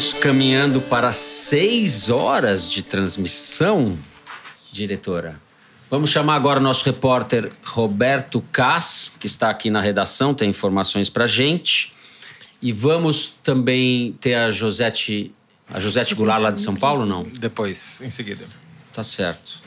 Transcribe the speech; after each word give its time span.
Estamos 0.00 0.24
caminhando 0.24 0.80
para 0.80 1.12
seis 1.12 2.08
horas 2.08 2.70
de 2.70 2.82
transmissão, 2.82 3.98
diretora. 4.72 5.38
Vamos 5.90 6.08
chamar 6.08 6.36
agora 6.36 6.58
o 6.58 6.62
nosso 6.62 6.82
repórter 6.86 7.52
Roberto 7.62 8.42
Cass, 8.50 9.12
que 9.20 9.26
está 9.26 9.50
aqui 9.50 9.68
na 9.68 9.78
redação, 9.78 10.32
tem 10.32 10.48
informações 10.48 11.10
para 11.10 11.26
gente. 11.26 11.92
E 12.62 12.72
vamos 12.72 13.34
também 13.42 14.16
ter 14.18 14.36
a 14.36 14.50
Josete, 14.50 15.34
a 15.68 15.78
Josete 15.78 16.14
Goulart 16.14 16.40
lá 16.40 16.50
de 16.50 16.60
São 16.60 16.74
Paulo, 16.74 17.04
não? 17.04 17.24
Depois, 17.24 18.00
em 18.00 18.08
seguida. 18.08 18.46
Tá 18.94 19.04
certo. 19.04 19.60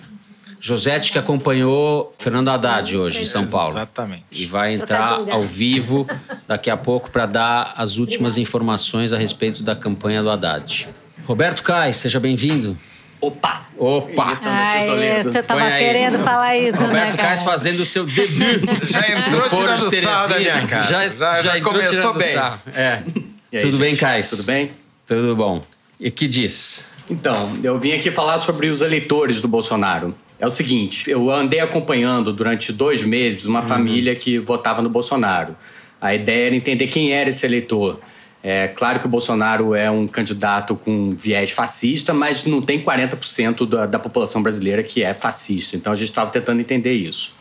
Josete 0.66 1.11
que 1.11 1.20
acompanhou 1.20 2.16
Fernando 2.18 2.48
Haddad 2.48 2.95
hoje 2.95 3.23
em 3.23 3.26
São 3.26 3.45
Paulo. 3.45 3.72
Exatamente. 3.73 4.23
E 4.31 4.45
vai 4.45 4.73
entrar 4.73 5.20
ao 5.30 5.41
vivo 5.41 6.08
daqui 6.48 6.70
a 6.70 6.77
pouco 6.77 7.12
para 7.12 7.26
dar 7.26 7.73
as 7.76 7.98
últimas 7.98 8.38
informações 8.38 9.12
a 9.12 9.17
respeito 9.17 9.62
da 9.62 9.76
campanha 9.76 10.23
do 10.23 10.30
Haddad. 10.30 10.88
Roberto 11.26 11.63
Cai, 11.63 11.91
seja 11.91 12.17
bem-vindo. 12.17 12.77
Opa! 13.20 13.63
Opa! 13.77 14.39
Ai, 14.41 15.22
você 15.22 15.44
tava 15.44 15.59
Põe 15.59 15.70
aí. 15.70 15.84
querendo 15.84 16.20
falar 16.20 16.55
isso, 16.58 16.80
né, 16.80 16.86
Roberto 16.88 17.16
cara? 17.17 17.27
Cais 17.27 17.41
fazendo 17.41 17.81
o 17.81 17.86
seu 17.86 18.05
debut. 18.05 18.61
Já 18.88 19.09
entrou 19.20 19.41
no 19.41 19.50
Foro 19.50 19.75
de 19.75 19.89
tirando 19.89 20.14
sarro 20.14 20.30
da 20.30 20.39
minha 20.39 20.66
cara. 20.66 20.84
Já, 20.84 21.08
Já- 21.09 21.41
já 21.41 21.58
entrou 21.58 21.73
começou 21.73 22.14
tirando 22.14 22.17
bem. 22.20 22.38
É. 22.73 23.03
Aí, 23.52 23.59
Tudo 23.59 23.77
bem, 23.80 23.89
gente? 23.89 24.00
Cais? 24.00 24.30
Tudo 24.30 24.44
bem? 24.44 24.72
Tudo 25.05 25.36
bom. 25.36 25.61
E 26.00 26.09
que 26.09 26.25
diz? 26.25 26.88
Então, 27.09 27.52
eu 27.61 27.77
vim 27.77 27.91
aqui 27.91 28.09
falar 28.09 28.39
sobre 28.39 28.67
os 28.70 28.80
eleitores 28.80 29.41
do 29.41 29.48
Bolsonaro. 29.50 30.16
É 30.43 30.45
o 30.45 30.49
seguinte, 30.49 31.09
eu 31.09 31.31
andei 31.31 31.61
acompanhando 31.61 32.33
durante 32.33 32.73
dois 32.73 33.02
meses 33.02 33.45
uma 33.45 33.61
família 33.61 34.13
que 34.13 34.39
votava 34.39 34.81
no 34.81 34.89
Bolsonaro. 34.89 35.55
A 36.02 36.13
ideia 36.13 36.47
era 36.47 36.55
entender 36.58 36.88
quem 36.88 37.13
era 37.13 37.30
esse 37.30 37.45
eleitor. 37.45 37.97
É 38.44 38.67
claro 38.67 39.00
que 39.00 39.05
o 39.05 39.09
Bolsonaro 39.09 39.73
é 39.73 39.89
um 39.89 40.05
candidato 40.05 40.75
com 40.75 41.11
viés 41.11 41.50
fascista, 41.50 42.13
mas 42.13 42.44
não 42.44 42.61
tem 42.61 42.83
40% 42.83 43.66
da, 43.66 43.85
da 43.85 43.97
população 43.97 44.44
brasileira 44.44 44.83
que 44.83 45.02
é 45.02 45.13
fascista. 45.13 45.77
Então 45.77 45.94
a 45.94 45.95
gente 45.95 46.09
estava 46.09 46.30
tentando 46.30 46.59
entender 46.59 46.91
isso. 46.91 47.31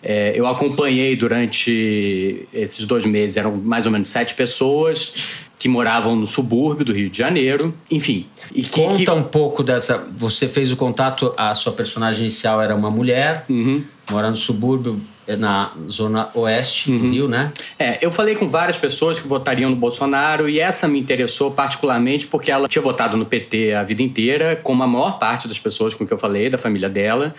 É, 0.00 0.32
eu 0.36 0.46
acompanhei 0.46 1.16
durante 1.16 2.46
esses 2.54 2.86
dois 2.86 3.04
meses, 3.04 3.36
eram 3.36 3.56
mais 3.56 3.84
ou 3.84 3.90
menos 3.90 4.06
sete 4.06 4.34
pessoas 4.34 5.47
que 5.58 5.68
moravam 5.68 6.14
no 6.14 6.24
subúrbio 6.26 6.84
do 6.84 6.92
Rio 6.92 7.10
de 7.10 7.18
Janeiro, 7.18 7.74
enfim. 7.90 8.26
E 8.54 8.62
que, 8.62 8.70
Conta 8.70 8.96
que- 9.04 9.10
um 9.10 9.22
pouco 9.24 9.62
dessa. 9.62 10.06
Você 10.16 10.46
fez 10.48 10.70
o 10.72 10.76
contato, 10.76 11.32
a 11.36 11.54
sua 11.54 11.72
personagem 11.72 12.22
inicial 12.22 12.62
era 12.62 12.74
uma 12.76 12.90
mulher, 12.90 13.44
Uhum. 13.48 13.82
mora 14.10 14.30
no 14.30 14.36
subúrbio, 14.36 15.00
é 15.26 15.36
na 15.36 15.72
zona 15.88 16.28
oeste 16.34 16.90
Uhum. 16.90 16.98
do 16.98 17.10
Rio, 17.10 17.28
né? 17.28 17.52
É, 17.78 17.98
eu 18.00 18.10
falei 18.10 18.34
com 18.36 18.48
várias 18.48 18.76
pessoas 18.76 19.18
que 19.18 19.26
votariam 19.26 19.68
no 19.68 19.76
Bolsonaro 19.76 20.48
e 20.48 20.60
essa 20.60 20.86
me 20.86 20.98
interessou 20.98 21.50
particularmente 21.50 22.26
porque 22.26 22.50
ela 22.50 22.68
tinha 22.68 22.80
votado 22.80 23.16
no 23.16 23.26
PT 23.26 23.74
a 23.74 23.82
vida 23.82 24.02
inteira, 24.02 24.54
como 24.62 24.82
a 24.82 24.86
maior 24.86 25.18
parte 25.18 25.48
das 25.48 25.58
pessoas 25.58 25.92
com 25.94 26.06
que 26.06 26.12
eu 26.12 26.18
falei, 26.18 26.48
da 26.48 26.56
família 26.56 26.88
dela. 26.88 27.34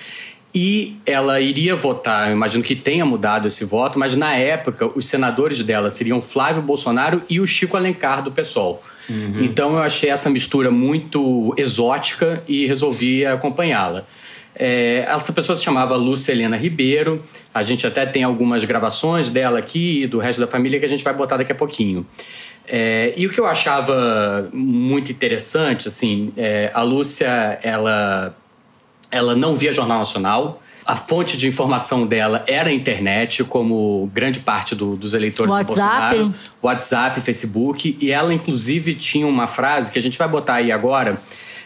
E 0.54 0.98
ela 1.06 1.40
iria 1.40 1.76
votar, 1.76 2.28
eu 2.28 2.34
imagino 2.34 2.64
que 2.64 2.76
tenha 2.76 3.06
mudado 3.06 3.48
esse 3.48 3.64
voto, 3.64 4.00
mas 4.00 4.16
na 4.16 4.34
época 4.34 4.90
os 4.96 5.06
senadores 5.08 5.64
dela 5.64 5.90
seriam 5.92 6.22
Flávio 6.22 6.62
Bolsonaro 6.62 7.22
e 7.30 7.40
o 7.40 7.46
Chico 7.46 7.78
Alencar 7.78 8.24
do 8.24 8.32
PSOL. 8.32 8.82
Então 9.44 9.74
eu 9.74 9.80
achei 9.80 10.10
essa 10.10 10.30
mistura 10.30 10.70
muito 10.70 11.54
exótica 11.58 12.44
e 12.48 12.66
resolvi 12.68 13.26
acompanhá-la. 13.26 14.06
É, 14.56 15.06
essa 15.08 15.32
pessoa 15.32 15.56
se 15.56 15.64
chamava 15.64 15.96
Lúcia 15.96 16.32
Helena 16.32 16.58
Ribeiro. 16.58 17.24
A 17.54 17.64
gente 17.64 17.88
até 17.88 18.06
tem 18.06 18.24
algumas 18.24 18.66
gravações 18.66 19.30
dela 19.30 19.58
aqui 19.58 20.04
e 20.04 20.08
do 20.08 20.20
resto 20.20 20.42
da 20.42 20.48
família 20.48 20.80
que 20.80 20.86
a 20.86 20.90
gente 20.90 21.04
vai 21.04 21.14
botar 21.14 21.38
daqui 21.38 21.52
a 21.52 21.56
pouquinho. 21.56 22.06
É, 22.68 23.14
e 23.16 23.26
o 23.26 23.30
que 23.32 23.40
eu 23.40 23.48
achava 23.48 24.50
muito 24.54 25.12
interessante, 25.12 25.88
assim, 25.88 26.32
é, 26.38 26.70
a 26.74 26.84
Lúcia, 26.84 27.58
ela, 27.64 28.36
ela 29.12 29.36
não 29.36 29.56
via 29.56 29.72
Jornal 29.74 30.00
Nacional. 30.00 30.62
A 30.86 30.96
fonte 30.96 31.38
de 31.38 31.48
informação 31.48 32.08
dela 32.08 32.44
era 32.48 32.70
a 32.70 32.74
internet, 32.74 33.44
como 33.44 34.10
grande 34.12 34.40
parte 34.40 34.74
do- 34.74 34.96
dos 34.96 35.14
eleitores 35.14 35.52
WhatsApp? 35.52 35.76
do 35.76 35.76
Bolsonaro. 35.76 36.34
WhatsApp, 36.64 37.22
Facebook. 37.22 37.98
E 38.02 38.12
ela, 38.12 38.34
inclusive, 38.34 38.96
tinha 38.96 39.28
uma 39.28 39.46
frase 39.46 39.92
que 39.92 40.00
a 40.00 40.02
gente 40.02 40.18
vai 40.18 40.28
botar 40.28 40.56
aí 40.56 40.72
agora. 40.72 41.20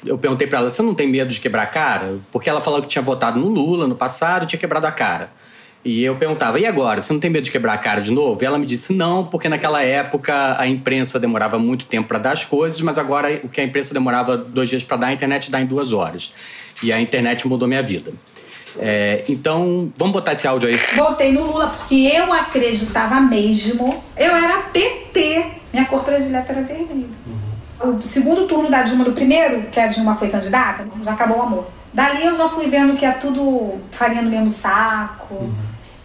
Eu 0.05 0.17
perguntei 0.17 0.45
pra 0.45 0.59
ela: 0.59 0.69
você 0.69 0.81
não 0.81 0.93
tem 0.93 1.07
medo 1.07 1.31
de 1.31 1.39
quebrar 1.39 1.63
a 1.63 1.67
cara? 1.67 2.17
Porque 2.33 2.49
ela 2.49 2.59
falou 2.59 2.81
que 2.81 2.87
tinha 2.87 3.01
votado 3.01 3.39
no 3.39 3.47
Lula 3.47 3.87
no 3.87 3.95
passado 3.95 4.43
e 4.43 4.45
tinha 4.45 4.59
quebrado 4.59 4.85
a 4.87 4.91
cara. 4.91 5.29
E 5.85 6.03
eu 6.03 6.15
perguntava: 6.17 6.59
e 6.59 6.65
agora? 6.65 7.01
Você 7.01 7.13
não 7.13 7.19
tem 7.21 7.29
medo 7.29 7.45
de 7.45 7.51
quebrar 7.51 7.73
a 7.73 7.77
cara 7.77 8.01
de 8.01 8.11
novo? 8.11 8.43
E 8.43 8.45
ela 8.45 8.57
me 8.57 8.65
disse: 8.65 8.91
não, 8.93 9.23
porque 9.25 9.47
naquela 9.47 9.81
época 9.81 10.57
a 10.59 10.67
imprensa 10.67 11.17
demorava 11.17 11.57
muito 11.57 11.85
tempo 11.85 12.09
para 12.09 12.19
dar 12.19 12.31
as 12.33 12.43
coisas, 12.43 12.81
mas 12.81 12.97
agora 12.97 13.39
o 13.41 13.47
que 13.47 13.61
a 13.61 13.63
imprensa 13.63 13.93
demorava 13.93 14.35
dois 14.35 14.67
dias 14.67 14.83
para 14.83 14.97
dar, 14.97 15.07
a 15.07 15.13
internet 15.13 15.49
dá 15.49 15.61
em 15.61 15.65
duas 15.65 15.93
horas. 15.93 16.33
E 16.83 16.91
a 16.91 16.99
internet 16.99 17.47
mudou 17.47 17.67
minha 17.67 17.81
vida. 17.81 18.11
É, 18.77 19.23
então, 19.29 19.91
vamos 19.97 20.13
botar 20.13 20.33
esse 20.33 20.47
áudio 20.47 20.69
aí. 20.69 20.79
Votei 20.95 21.31
no 21.31 21.43
Lula 21.45 21.67
porque 21.69 22.11
eu 22.13 22.31
acreditava 22.33 23.19
mesmo. 23.21 24.03
Eu 24.17 24.35
era 24.35 24.63
PT. 24.63 25.45
Minha 25.71 25.85
cor 25.85 26.03
predileta 26.03 26.51
era 26.51 26.61
vermelho. 26.61 27.09
O 27.79 28.01
segundo 28.01 28.47
turno 28.47 28.69
da 28.69 28.83
Dilma, 28.83 29.03
do 29.03 29.13
primeiro, 29.13 29.63
que 29.63 29.79
a 29.79 29.87
Dilma 29.87 30.15
foi 30.15 30.29
candidata, 30.29 30.87
já 31.03 31.11
acabou 31.11 31.39
o 31.39 31.41
amor. 31.41 31.67
Dali 31.93 32.25
eu 32.25 32.35
já 32.35 32.47
fui 32.49 32.67
vendo 32.67 32.97
que 32.97 33.05
é 33.05 33.11
tudo 33.11 33.79
farinha 33.91 34.21
no 34.21 34.29
mesmo 34.29 34.49
saco. 34.49 35.51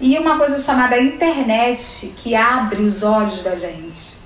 E 0.01 0.19
uma 0.19 0.37
coisa 0.37 0.61
chamada 0.61 0.99
internet 0.99 2.13
que 2.17 2.35
abre 2.35 2.83
os 2.83 3.03
olhos 3.03 3.43
da 3.43 3.55
gente. 3.55 4.19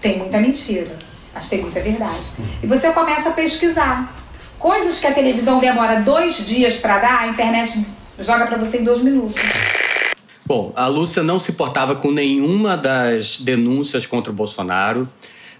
Tem 0.00 0.18
muita 0.18 0.38
mentira, 0.38 0.96
mas 1.34 1.48
tem 1.48 1.60
muita 1.60 1.80
verdade. 1.80 2.32
E 2.62 2.66
você 2.66 2.90
começa 2.92 3.28
a 3.28 3.32
pesquisar. 3.32 4.21
Coisas 4.62 5.00
que 5.00 5.08
a 5.08 5.12
televisão 5.12 5.58
demora 5.58 6.00
dois 6.02 6.46
dias 6.46 6.76
para 6.76 6.98
dar, 7.00 7.20
a 7.22 7.26
internet 7.26 7.84
joga 8.20 8.46
para 8.46 8.56
você 8.56 8.78
em 8.78 8.84
dois 8.84 9.02
minutos. 9.02 9.34
Bom, 10.46 10.72
a 10.76 10.86
Lúcia 10.86 11.20
não 11.20 11.40
se 11.40 11.54
portava 11.54 11.96
com 11.96 12.12
nenhuma 12.12 12.76
das 12.76 13.40
denúncias 13.40 14.06
contra 14.06 14.30
o 14.30 14.34
Bolsonaro. 14.34 15.08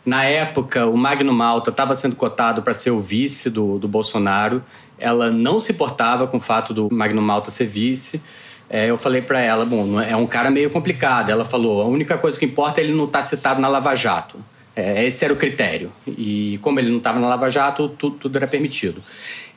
Na 0.07 0.23
época, 0.25 0.87
o 0.87 0.97
Magno 0.97 1.33
Malta 1.33 1.71
estava 1.71 1.97
sendo 1.97 2.15
cotado 2.15 2.63
para 2.63 2.73
ser 2.75 2.93
o 2.93 3.01
vice 3.01 3.51
do, 3.51 3.77
do 3.77 3.89
Bolsonaro. 3.89 4.63
Ela 4.97 5.33
não 5.33 5.59
se 5.59 5.75
portava 5.75 6.29
com 6.29 6.37
o 6.37 6.41
fato 6.41 6.73
do 6.73 6.89
Magno 6.93 7.21
Malta 7.21 7.51
ser 7.51 7.67
vice. 7.67 8.23
É, 8.71 8.89
eu 8.89 8.97
falei 8.97 9.21
para 9.21 9.41
ela, 9.41 9.65
bom, 9.65 10.01
é- 10.01 10.13
é 10.13 10.17
um 10.17 10.29
cara 10.29 10.49
meio 10.49 10.71
complicado. 10.71 11.29
Ela 11.29 11.45
falou, 11.45 11.83
a 11.83 11.87
única 11.87 12.17
coisa 12.17 12.39
que 12.39 12.45
importa 12.47 12.81
é 12.81 12.85
ele 12.85 12.95
não 12.95 13.07
estar 13.07 13.23
citado 13.23 13.61
na 13.61 13.67
Lava 13.67 13.97
Jato. 13.97 14.39
É, 14.75 15.05
esse 15.05 15.25
era 15.25 15.33
o 15.33 15.37
critério. 15.37 15.93
E 16.07 16.59
como 16.63 16.81
ele 16.81 16.91
não 16.91 16.99
estava 16.99 17.19
na 17.21 17.29
Lava 17.29 17.51
Jato, 17.51 17.89
tudo, 17.91 18.17
tudo 18.17 18.37
era 18.37 18.47
permitido. 18.47 19.03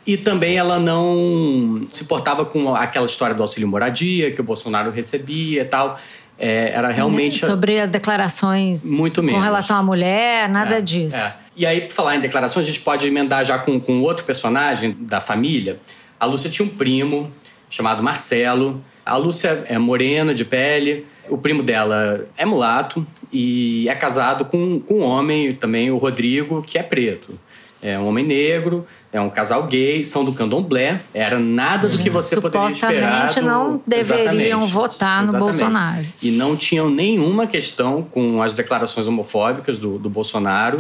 E 0.06 0.18
também 0.18 0.58
ela 0.58 0.78
não 0.80 1.86
se 1.90 2.06
portava 2.06 2.46
com 2.46 2.74
aquela 2.76 3.06
história 3.06 3.34
do 3.34 3.42
auxílio 3.42 3.68
moradia 3.68 4.32
que 4.32 4.40
o 4.40 4.44
Bolsonaro 4.44 4.92
recebia 4.92 5.62
e 5.64 5.66
tal. 5.66 6.00
É, 6.38 6.72
era 6.74 6.90
realmente. 6.92 7.40
Sobre 7.40 7.80
as 7.80 7.90
declarações 7.90 8.84
Muito 8.84 9.24
com 9.24 9.40
relação 9.40 9.78
à 9.78 9.82
mulher, 9.84 10.50
nada 10.50 10.78
É, 10.78 10.82
disso. 10.82 11.16
é. 11.16 11.34
E 11.56 11.66
aí, 11.66 11.82
por 11.82 11.94
falar 11.94 12.18
em 12.18 12.20
declarações, 12.20 12.66
a 12.66 12.68
gente 12.68 12.82
pode 12.82 13.08
emendar 13.08 13.46
já 13.46 13.58
com, 13.58 13.80
com 13.80 14.02
outro 14.02 14.26
personagem 14.26 14.96
da 15.00 15.22
família. 15.22 15.80
A 16.20 16.26
Lúcia 16.26 16.50
tinha 16.50 16.66
um 16.66 16.70
primo 16.70 17.32
chamado 17.70 18.04
Marcelo. 18.04 18.84
A 19.06 19.18
Lúcia 19.18 19.64
é 19.68 19.78
morena, 19.78 20.34
de 20.34 20.44
pele. 20.44 21.06
O 21.30 21.38
primo 21.38 21.62
dela 21.62 22.26
é 22.38 22.46
mulato 22.46 23.06
e 23.32 23.88
é 23.90 23.96
casado 23.96 24.46
com, 24.46 24.80
com 24.80 24.96
um 24.96 25.04
homem 25.04 25.54
também, 25.54 25.92
o 25.92 25.98
Rodrigo, 25.98 26.64
que 26.64 26.78
é 26.78 26.84
preto. 26.84 27.38
É 27.82 28.00
um 28.00 28.08
homem 28.08 28.26
negro, 28.26 28.88
é 29.14 29.22
um 29.22 29.30
casal 29.30 29.68
gay, 29.68 30.04
são 30.04 30.26
do 30.26 30.34
candomblé. 30.34 31.02
Era 31.14 31.38
nada 31.38 31.88
do 31.88 31.98
que 31.98 32.10
você 32.10 32.40
poderia 32.40 32.68
esperar. 32.68 33.30
Supostamente 33.30 33.42
não 33.42 33.82
deveriam 33.86 34.60
Exatamente. 34.60 34.72
votar 34.72 35.18
no 35.20 35.30
Exatamente. 35.30 35.40
Bolsonaro. 35.40 36.06
E 36.22 36.32
não 36.32 36.56
tinham 36.56 36.90
nenhuma 36.90 37.46
questão 37.48 38.02
com 38.02 38.42
as 38.42 38.54
declarações 38.54 39.08
homofóbicas 39.08 39.78
do, 39.78 39.98
do 39.98 40.10
Bolsonaro. 40.10 40.78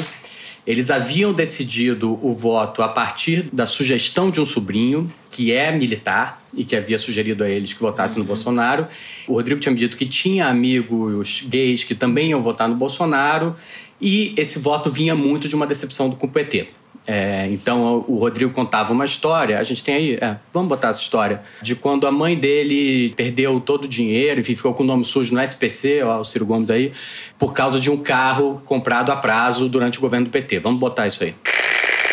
Eles 0.65 0.89
haviam 0.89 1.31
decidido 1.31 2.17
o 2.25 2.33
voto 2.33 2.81
a 2.81 2.87
partir 2.87 3.43
da 3.53 3.65
sugestão 3.65 4.31
de 4.31 4.41
um 4.41 4.45
sobrinho, 4.45 5.11
que 5.29 5.51
é 5.51 5.71
militar, 5.71 6.43
e 6.55 6.63
que 6.63 6.75
havia 6.75 6.97
sugerido 6.97 7.43
a 7.43 7.49
eles 7.49 7.73
que 7.73 7.79
votassem 7.79 8.17
no 8.17 8.23
Bolsonaro. 8.23 8.87
O 9.27 9.33
Rodrigo 9.33 9.59
tinha 9.59 9.71
me 9.71 9.77
dito 9.77 9.95
que 9.95 10.07
tinha 10.07 10.47
amigos 10.47 11.43
gays 11.47 11.83
que 11.83 11.93
também 11.93 12.29
iam 12.29 12.41
votar 12.41 12.67
no 12.67 12.75
Bolsonaro, 12.75 13.55
e 14.01 14.33
esse 14.37 14.57
voto 14.59 14.89
vinha 14.89 15.15
muito 15.15 15.47
de 15.47 15.55
uma 15.55 15.67
decepção 15.67 16.09
do 16.09 16.15
com 16.15 16.25
o 16.25 16.29
PT. 16.29 16.67
É, 17.07 17.47
então 17.51 18.03
o 18.07 18.17
Rodrigo 18.17 18.51
contava 18.51 18.91
uma 18.91 19.05
história, 19.05 19.59
a 19.59 19.63
gente 19.63 19.83
tem 19.83 19.95
aí, 19.95 20.13
é, 20.15 20.37
vamos 20.51 20.67
botar 20.67 20.89
essa 20.89 21.01
história, 21.01 21.41
de 21.61 21.75
quando 21.75 22.07
a 22.07 22.11
mãe 22.11 22.35
dele 22.35 23.13
perdeu 23.15 23.59
todo 23.59 23.85
o 23.85 23.87
dinheiro, 23.87 24.39
enfim, 24.39 24.55
ficou 24.55 24.73
com 24.73 24.81
o 24.81 24.85
nome 24.85 25.05
sujo 25.05 25.33
no 25.33 25.41
SPC, 25.41 26.01
ó, 26.03 26.19
o 26.19 26.23
Ciro 26.23 26.45
Gomes 26.45 26.71
aí, 26.71 26.91
por 27.37 27.53
causa 27.53 27.79
de 27.79 27.91
um 27.91 27.97
carro 27.97 28.61
comprado 28.65 29.11
a 29.11 29.15
prazo 29.15 29.69
durante 29.69 29.99
o 29.99 30.01
governo 30.01 30.25
do 30.25 30.31
PT. 30.31 30.59
Vamos 30.59 30.79
botar 30.79 31.05
isso 31.05 31.23
aí. 31.23 31.35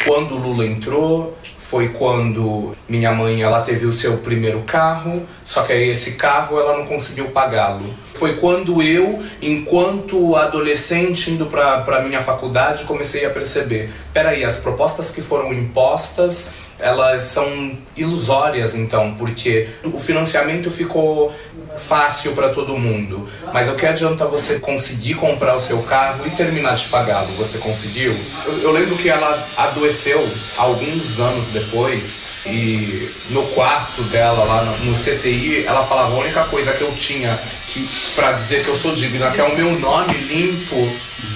quando 0.04 0.34
o 0.34 0.38
Lula 0.38 0.66
entrou, 0.66 1.36
foi 1.72 1.88
quando 1.88 2.76
minha 2.86 3.12
mãe 3.12 3.40
ela 3.40 3.62
teve 3.62 3.86
o 3.86 3.94
seu 3.94 4.18
primeiro 4.18 4.60
carro, 4.60 5.26
só 5.42 5.62
que 5.62 5.72
aí 5.72 5.88
esse 5.88 6.12
carro 6.12 6.60
ela 6.60 6.76
não 6.76 6.84
conseguiu 6.84 7.28
pagá-lo. 7.28 7.82
Foi 8.12 8.36
quando 8.36 8.82
eu, 8.82 9.22
enquanto 9.40 10.36
adolescente 10.36 11.30
indo 11.30 11.46
para 11.46 12.02
minha 12.06 12.20
faculdade, 12.20 12.84
comecei 12.84 13.24
a 13.24 13.30
perceber, 13.30 13.90
peraí, 14.12 14.44
as 14.44 14.58
propostas 14.58 15.08
que 15.08 15.22
foram 15.22 15.50
impostas 15.50 16.50
elas 16.78 17.22
são 17.22 17.76
ilusórias 17.96 18.74
então, 18.74 19.14
porque 19.14 19.68
o 19.84 19.98
financiamento 19.98 20.70
ficou 20.70 21.32
fácil 21.76 22.32
para 22.32 22.50
todo 22.50 22.76
mundo. 22.76 23.28
Mas 23.52 23.68
o 23.68 23.74
que 23.74 23.86
adianta 23.86 24.24
você 24.26 24.58
conseguir 24.58 25.14
comprar 25.14 25.54
o 25.54 25.60
seu 25.60 25.82
carro 25.82 26.26
e 26.26 26.30
terminar 26.30 26.74
de 26.74 26.84
pagá-lo? 26.88 27.28
Você 27.38 27.58
conseguiu? 27.58 28.14
Eu, 28.44 28.58
eu 28.58 28.72
lembro 28.72 28.96
que 28.96 29.08
ela 29.08 29.46
adoeceu 29.56 30.28
alguns 30.56 31.18
anos 31.20 31.46
depois 31.46 32.20
e 32.44 33.08
no 33.30 33.42
quarto 33.48 34.02
dela 34.04 34.44
lá 34.44 34.64
no 34.64 34.94
CTI, 34.94 35.64
ela 35.64 35.84
falava 35.84 36.14
a 36.14 36.18
única 36.18 36.44
coisa 36.44 36.72
que 36.72 36.82
eu 36.82 36.92
tinha 36.92 37.38
que 37.68 37.88
para 38.14 38.32
dizer 38.32 38.62
que 38.62 38.68
eu 38.68 38.74
sou 38.74 38.92
digna, 38.92 39.30
que 39.30 39.40
é 39.40 39.44
o 39.44 39.56
meu 39.56 39.78
nome 39.78 40.12
limpo, 40.12 40.76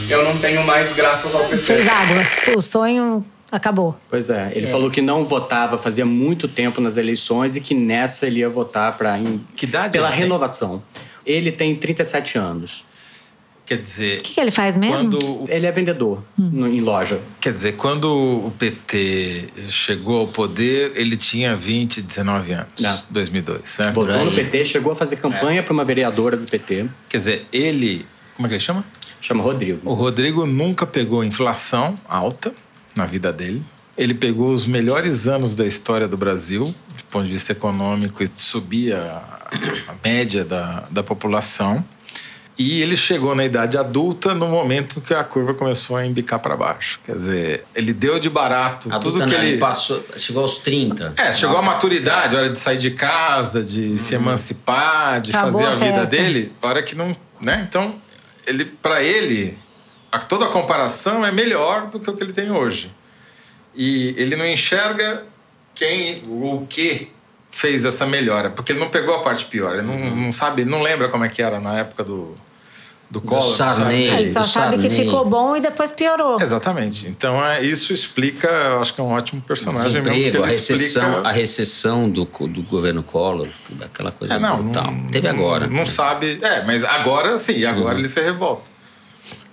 eu 0.08 0.24
não 0.24 0.36
tenho 0.38 0.62
mais 0.64 0.92
graças 0.94 1.34
ao 1.34 1.44
PT. 1.44 1.88
Água. 1.88 2.56
O 2.56 2.60
sonho 2.60 3.24
acabou. 3.50 3.96
Pois 4.08 4.30
é, 4.30 4.52
ele 4.54 4.66
é. 4.66 4.70
falou 4.70 4.90
que 4.90 5.00
não 5.00 5.24
votava 5.24 5.78
fazia 5.78 6.04
muito 6.04 6.48
tempo 6.48 6.80
nas 6.80 6.96
eleições 6.96 7.56
e 7.56 7.60
que 7.60 7.74
nessa 7.74 8.26
ele 8.26 8.40
ia 8.40 8.48
votar 8.48 8.96
para 8.96 9.18
que 9.54 9.66
idade 9.66 9.92
pela 9.92 10.08
renovação. 10.08 10.82
Tem? 10.92 11.34
Ele 11.34 11.52
tem 11.52 11.74
37 11.74 12.38
anos. 12.38 12.84
Quer 13.66 13.78
dizer. 13.78 14.20
O 14.20 14.22
que, 14.22 14.34
que, 14.34 14.40
ele 14.40 14.52
faz 14.52 14.76
mesmo? 14.76 14.96
Quando... 14.96 15.44
Ele 15.48 15.66
é 15.66 15.72
vendedor 15.72 16.22
hum. 16.38 16.50
no, 16.52 16.68
em 16.68 16.80
loja. 16.80 17.20
Quer 17.40 17.52
dizer, 17.52 17.72
quando 17.72 18.04
o 18.06 18.52
PT 18.56 19.48
chegou 19.68 20.20
ao 20.20 20.28
poder, 20.28 20.92
ele 20.94 21.16
tinha 21.16 21.56
20, 21.56 22.00
19 22.00 22.52
anos. 22.52 22.68
Não. 22.78 22.96
2002, 23.10 23.68
certo? 23.68 23.94
Votou 23.94 24.24
no 24.24 24.30
PT, 24.30 24.64
chegou 24.66 24.92
a 24.92 24.94
fazer 24.94 25.16
campanha 25.16 25.58
é. 25.58 25.62
para 25.62 25.72
uma 25.72 25.84
vereadora 25.84 26.36
do 26.36 26.46
PT. 26.46 26.86
Quer 27.08 27.16
dizer, 27.16 27.46
ele. 27.52 28.06
Como 28.36 28.46
é 28.46 28.48
que 28.48 28.54
ele 28.54 28.60
chama? 28.60 28.84
Chama 29.20 29.42
Rodrigo. 29.42 29.80
O 29.84 29.94
Rodrigo 29.94 30.46
nunca 30.46 30.86
pegou 30.86 31.24
inflação 31.24 31.96
alta 32.08 32.54
na 32.96 33.06
vida 33.06 33.32
dele. 33.32 33.62
Ele 33.96 34.14
pegou 34.14 34.50
os 34.50 34.66
melhores 34.66 35.26
anos 35.26 35.56
da 35.56 35.64
história 35.64 36.06
do 36.06 36.16
Brasil, 36.16 36.64
do 36.64 37.04
ponto 37.10 37.24
de 37.24 37.32
vista 37.32 37.52
econômico, 37.52 38.22
e 38.22 38.30
subia 38.36 38.98
a, 38.98 39.94
média 40.04 40.44
da, 40.44 40.84
da 40.90 41.02
população. 41.02 41.84
E 42.58 42.80
ele 42.80 42.96
chegou 42.96 43.34
na 43.34 43.44
idade 43.44 43.76
adulta 43.76 44.34
no 44.34 44.48
momento 44.48 45.00
que 45.02 45.12
a 45.12 45.22
curva 45.22 45.52
começou 45.52 45.94
a 45.94 46.06
embicar 46.06 46.38
para 46.38 46.56
baixo. 46.56 46.98
Quer 47.04 47.16
dizer, 47.16 47.64
ele 47.74 47.92
deu 47.92 48.18
de 48.18 48.30
barato 48.30 48.88
adulta 48.88 49.00
tudo 49.00 49.26
que 49.26 49.32
não, 49.32 49.42
ele... 49.42 49.52
ele 49.52 49.58
passou, 49.58 50.02
chegou 50.16 50.42
aos 50.42 50.58
30. 50.58 51.14
É, 51.18 51.32
chegou 51.32 51.56
à 51.56 51.62
maturidade, 51.62 52.34
hora 52.34 52.48
de 52.48 52.58
sair 52.58 52.78
de 52.78 52.92
casa, 52.92 53.62
de 53.62 53.82
uhum. 53.82 53.98
se 53.98 54.14
emancipar, 54.14 55.20
de 55.20 55.36
Acabou 55.36 55.60
fazer 55.60 55.66
a, 55.66 55.68
a 55.68 55.90
vida 55.92 56.06
dele, 56.06 56.52
hora 56.62 56.82
que 56.82 56.94
não, 56.94 57.14
né? 57.38 57.66
Então, 57.68 57.94
ele 58.46 58.64
para 58.64 59.02
ele, 59.02 59.58
a, 60.16 60.18
toda 60.18 60.46
a 60.46 60.48
comparação 60.48 61.24
é 61.24 61.30
melhor 61.30 61.86
do 61.86 62.00
que 62.00 62.10
o 62.10 62.16
que 62.16 62.22
ele 62.22 62.32
tem 62.32 62.50
hoje. 62.50 62.94
E 63.74 64.14
ele 64.16 64.36
não 64.36 64.46
enxerga 64.46 65.24
quem 65.74 66.22
ou 66.28 66.62
o 66.62 66.66
que 66.66 67.12
fez 67.50 67.84
essa 67.84 68.06
melhora, 68.06 68.50
porque 68.50 68.72
ele 68.72 68.80
não 68.80 68.88
pegou 68.88 69.14
a 69.14 69.22
parte 69.22 69.46
pior, 69.46 69.74
ele 69.74 69.86
não, 69.86 69.98
não 69.98 70.32
sabe, 70.32 70.64
não 70.64 70.82
lembra 70.82 71.08
como 71.08 71.24
é 71.24 71.28
que 71.28 71.42
era 71.42 71.58
na 71.58 71.78
época 71.78 72.04
do 72.04 72.34
do 73.08 73.20
Collor. 73.20 73.50
Do 73.50 73.56
Sarney, 73.56 74.08
Ele 74.08 74.28
só 74.28 74.42
sabe 74.42 74.76
Sarney. 74.76 74.90
que 74.90 74.90
ficou 74.90 75.24
bom 75.24 75.56
e 75.56 75.60
depois 75.60 75.92
piorou. 75.92 76.40
Exatamente. 76.40 77.06
Então 77.08 77.44
é, 77.44 77.62
isso 77.62 77.92
explica, 77.92 78.48
eu 78.48 78.80
acho 78.80 78.94
que 78.94 79.00
é 79.00 79.04
um 79.04 79.12
ótimo 79.12 79.40
personagem 79.42 80.02
mesmo. 80.02 80.42
a 80.42 80.46
recessão, 80.46 80.76
explica... 80.76 81.28
a 81.28 81.32
recessão 81.32 82.10
do, 82.10 82.24
do 82.24 82.62
governo 82.62 83.02
Collor, 83.02 83.48
aquela 83.80 84.10
coisa 84.10 84.34
é, 84.34 84.38
não, 84.38 84.62
brutal. 84.62 84.90
Não, 84.90 85.08
Teve 85.08 85.28
agora. 85.28 85.66
Não, 85.66 85.76
não 85.76 85.86
sabe. 85.86 86.38
É, 86.42 86.64
mas 86.64 86.82
agora 86.84 87.38
sim, 87.38 87.64
agora 87.64 87.94
uhum. 87.94 88.00
ele 88.00 88.08
se 88.08 88.20
revolta. 88.20 88.75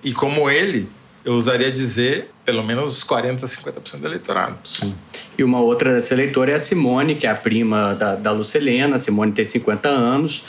E 0.04 0.14
como 0.14 0.50
ele, 0.50 0.90
eu 1.24 1.34
usaria 1.34 1.72
dizer 1.72 2.30
pelo 2.46 2.64
menos 2.64 3.04
40%, 3.04 3.40
50% 3.40 4.00
do 4.00 4.08
eleitorado. 4.08 4.58
Sim. 4.66 4.94
E 5.38 5.44
uma 5.44 5.60
outra 5.62 5.94
dessa 5.94 6.14
eleitora 6.14 6.52
é 6.52 6.56
a 6.56 6.60
Simone, 6.60 7.16
que 7.16 7.26
é 7.26 7.30
a 7.30 7.36
prima 7.36 7.96
da, 7.96 8.16
da 8.16 8.32
Lucelena. 8.32 8.96
A 8.96 9.00
Simone 9.00 9.32
tem 9.32 9.46
50 9.46 9.88
anos, 9.88 10.44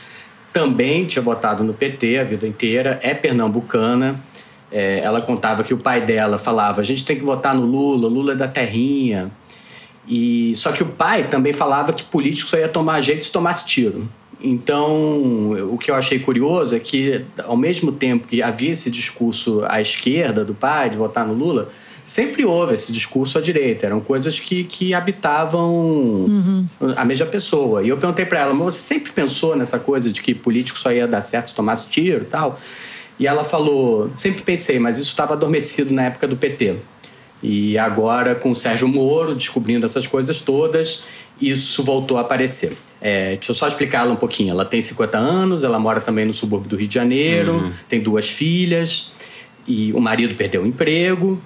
também 0.53 1.05
tinha 1.05 1.23
votado 1.23 1.63
no 1.63 1.73
PT 1.73 2.19
a 2.19 2.25
vida 2.25 2.47
inteira, 2.47 2.99
é 3.03 3.15
pernambucana. 3.15 4.21
É, 4.73 5.01
ela 5.05 5.21
contava 5.21 5.63
que 5.63 5.73
o 5.73 5.79
pai 5.79 6.01
dela 6.01 6.37
falava: 6.37 6.81
a 6.81 6.85
gente 6.85 7.05
tem 7.05 7.17
que 7.17 7.25
votar 7.25 7.55
no 7.55 7.65
Lula, 7.65 8.09
Lula 8.09 8.33
é 8.33 8.37
da 8.37 8.49
terrinha. 8.49 9.31
E 10.07 10.53
só 10.57 10.73
que 10.73 10.83
o 10.83 10.87
pai 10.87 11.29
também 11.29 11.53
falava 11.53 11.93
que 11.93 12.03
político 12.03 12.49
só 12.51 12.59
ia 12.59 12.69
tomar 12.69 13.01
jeito 13.01 13.25
se 13.25 13.33
tomasse 13.33 13.67
tiro. 13.67 14.07
Então, 14.47 15.53
o 15.73 15.79
que 15.79 15.91
eu 15.91 15.95
achei 15.95 16.19
curioso 16.19 16.77
é 16.77 16.79
que, 16.79 17.25
ao 17.45 17.57
mesmo 17.57 17.91
tempo 17.91 18.29
que 18.29 18.43
havia 18.43 18.73
esse 18.73 18.91
discurso 18.91 19.65
à 19.67 19.81
esquerda 19.81 20.45
do 20.45 20.53
pai 20.53 20.91
de 20.91 20.99
votar 20.99 21.27
no 21.27 21.33
Lula, 21.33 21.71
sempre 22.05 22.45
houve 22.45 22.75
esse 22.75 22.93
discurso 22.93 23.39
à 23.39 23.41
direita. 23.41 23.87
Eram 23.87 24.01
coisas 24.01 24.39
que, 24.39 24.65
que 24.65 24.93
habitavam 24.93 25.73
uhum. 25.73 26.67
a 26.95 27.07
mesma 27.07 27.25
pessoa. 27.25 27.83
E 27.83 27.89
eu 27.89 27.97
perguntei 27.97 28.27
para 28.27 28.41
ela, 28.41 28.53
mas 28.53 28.75
você 28.75 28.81
sempre 28.81 29.13
pensou 29.13 29.57
nessa 29.57 29.79
coisa 29.79 30.13
de 30.13 30.21
que 30.21 30.35
político 30.35 30.79
só 30.79 30.93
ia 30.93 31.09
dar 31.09 31.23
certo 31.23 31.49
se 31.49 31.55
tomasse 31.55 31.89
tiro 31.89 32.25
e 32.25 32.27
tal? 32.27 32.61
E 33.19 33.27
ela 33.27 33.45
falou, 33.45 34.11
sempre 34.15 34.43
pensei, 34.43 34.79
mas 34.79 34.99
isso 34.99 35.09
estava 35.09 35.33
adormecido 35.33 35.91
na 35.91 36.03
época 36.03 36.29
do 36.29 36.37
PT. 36.37 36.77
E 37.43 37.79
agora, 37.79 38.35
com 38.35 38.51
o 38.51 38.55
Sérgio 38.55 38.89
Moro 38.89 39.35
descobrindo 39.35 39.87
essas 39.87 40.07
coisas 40.07 40.39
todas, 40.41 41.03
isso 41.41 41.83
voltou 41.83 42.19
a 42.19 42.21
aparecer. 42.21 42.77
É, 43.07 43.35
deixa 43.35 43.51
eu 43.51 43.55
só 43.55 43.69
explicar 43.69 44.01
ela 44.01 44.15
um 44.15 44.17
pouquinho. 44.17 44.51
Ela 44.51 44.65
tem 44.65 44.81
50 44.81 45.19
anos, 45.19 45.63
ela 45.63 45.79
mora 45.79 46.01
também 46.01 46.25
no 46.25 46.33
subúrbio 46.33 46.71
do 46.71 46.75
Rio 46.75 46.89
de 46.89 46.95
Janeiro, 46.95 47.57
uhum. 47.57 47.73
tem 47.87 48.01
duas 48.01 48.31
filhas, 48.31 49.13
e 49.69 49.93
o 49.93 50.01
marido 50.01 50.35
perdeu 50.35 50.63
o 50.63 50.67
emprego. 50.67 51.39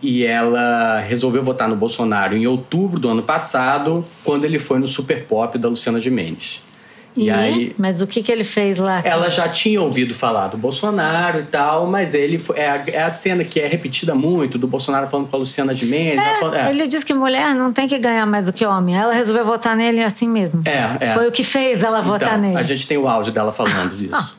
E 0.00 0.24
ela 0.24 1.00
resolveu 1.00 1.44
votar 1.44 1.68
no 1.68 1.76
Bolsonaro 1.76 2.34
em 2.34 2.46
outubro 2.46 2.98
do 2.98 3.10
ano 3.10 3.22
passado, 3.22 4.02
quando 4.24 4.46
ele 4.46 4.58
foi 4.58 4.78
no 4.78 4.88
Super 4.88 5.24
Pop 5.26 5.56
da 5.58 5.68
Luciana 5.68 6.00
Gimenez. 6.00 6.62
E, 7.16 7.24
e 7.24 7.30
aí, 7.30 7.74
mas 7.78 8.00
o 8.00 8.06
que, 8.06 8.22
que 8.22 8.32
ele 8.32 8.44
fez 8.44 8.78
lá? 8.78 9.02
Ela 9.04 9.28
já 9.28 9.48
tinha 9.48 9.80
ouvido 9.80 10.14
falar 10.14 10.48
do 10.48 10.56
Bolsonaro 10.56 11.40
e 11.40 11.44
tal, 11.44 11.86
mas 11.86 12.14
ele 12.14 12.38
foi, 12.38 12.58
é, 12.58 12.70
a, 12.70 12.82
é 12.86 13.02
a 13.02 13.10
cena 13.10 13.44
que 13.44 13.60
é 13.60 13.66
repetida 13.66 14.14
muito 14.14 14.58
do 14.58 14.66
Bolsonaro 14.66 15.06
falando 15.06 15.28
com 15.28 15.36
a 15.36 15.38
Luciana 15.38 15.74
Gimenez. 15.74 16.18
É, 16.18 16.40
falando, 16.40 16.56
é. 16.56 16.70
Ele 16.70 16.86
diz 16.86 17.04
que 17.04 17.12
mulher 17.12 17.54
não 17.54 17.72
tem 17.72 17.86
que 17.86 17.98
ganhar 17.98 18.24
mais 18.24 18.46
do 18.46 18.52
que 18.52 18.64
homem. 18.64 18.96
Ela 18.96 19.12
resolveu 19.12 19.44
votar 19.44 19.76
nele 19.76 20.02
assim 20.02 20.26
mesmo. 20.28 20.62
É, 20.64 21.04
é. 21.06 21.08
Foi 21.12 21.28
o 21.28 21.32
que 21.32 21.44
fez 21.44 21.82
ela 21.82 22.00
votar 22.00 22.38
então, 22.38 22.40
nele. 22.40 22.58
A 22.58 22.62
gente 22.62 22.86
tem 22.86 22.96
o 22.96 23.06
áudio 23.06 23.32
dela 23.32 23.52
falando 23.52 23.90
disso. 23.96 24.36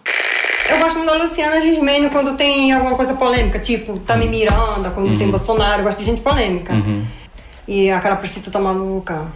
Eu 0.70 0.80
gosto 0.80 0.98
muito 0.98 1.12
da 1.12 1.22
Luciana 1.22 1.62
Gismene 1.62 2.10
quando 2.10 2.36
tem 2.36 2.72
alguma 2.72 2.96
coisa 2.96 3.14
polêmica, 3.14 3.60
tipo 3.60 4.00
Tami 4.00 4.28
Miranda, 4.28 4.90
quando 4.92 5.10
uhum. 5.10 5.18
tem 5.18 5.30
Bolsonaro. 5.30 5.82
Eu 5.82 5.86
gosto 5.86 6.00
de 6.00 6.06
gente 6.06 6.22
polêmica. 6.22 6.74
Uhum. 6.74 7.04
E 7.68 7.92
aquela 7.92 8.16
prostituta 8.16 8.60
maluca. 8.60 9.28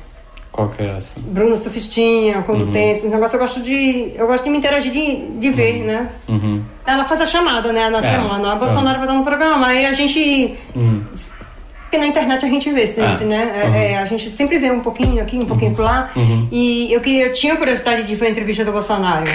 Qual 0.58 0.70
que 0.70 0.82
é 0.82 0.98
essa? 0.98 1.20
Bruna 1.20 1.56
Sufistinha, 1.56 2.42
quando 2.42 2.66
uhum. 2.66 2.72
tem 2.72 2.90
esse 2.90 3.08
negócio, 3.08 3.36
eu 3.36 3.40
gosto 3.40 3.62
de. 3.62 4.12
Eu 4.16 4.26
gosto 4.26 4.44
de 4.44 4.50
me 4.50 4.58
interagir 4.58 4.92
de, 4.92 5.28
de 5.38 5.52
ver, 5.52 5.82
uhum. 5.82 5.86
né? 5.86 6.10
Uhum. 6.28 6.64
Ela 6.84 7.06
faz 7.06 7.22
a 7.22 7.28
chamada, 7.28 7.72
né, 7.72 7.92
na 7.92 8.00
é. 8.00 8.02
semana. 8.02 8.54
A 8.54 8.56
Bolsonaro 8.56 8.98
vai 8.98 9.08
dar 9.08 9.14
no 9.14 9.24
programa. 9.24 9.68
Aí 9.68 9.86
a 9.86 9.94
gente. 9.94 10.58
Uhum. 10.76 11.06
Porque 11.84 12.00
na 12.00 12.08
internet 12.08 12.44
a 12.44 12.50
gente 12.50 12.72
vê 12.72 12.88
sempre, 12.88 13.26
é. 13.26 13.28
né? 13.28 13.52
É, 13.54 13.68
uhum. 13.68 13.76
é, 13.76 13.98
a 14.00 14.06
gente 14.06 14.32
sempre 14.32 14.58
vê 14.58 14.72
um 14.72 14.80
pouquinho 14.80 15.22
aqui, 15.22 15.38
um 15.38 15.46
pouquinho 15.46 15.76
por 15.76 15.86
lá. 15.86 16.10
Uhum. 16.16 16.48
E 16.52 16.92
eu 16.92 17.02
queria, 17.02 17.28
eu 17.28 17.34
tinha 17.34 17.56
curiosidade 17.56 18.08
de 18.08 18.16
ver 18.16 18.26
a 18.26 18.30
entrevista 18.32 18.66
do 18.66 18.72
Bolsonaro. 18.72 19.28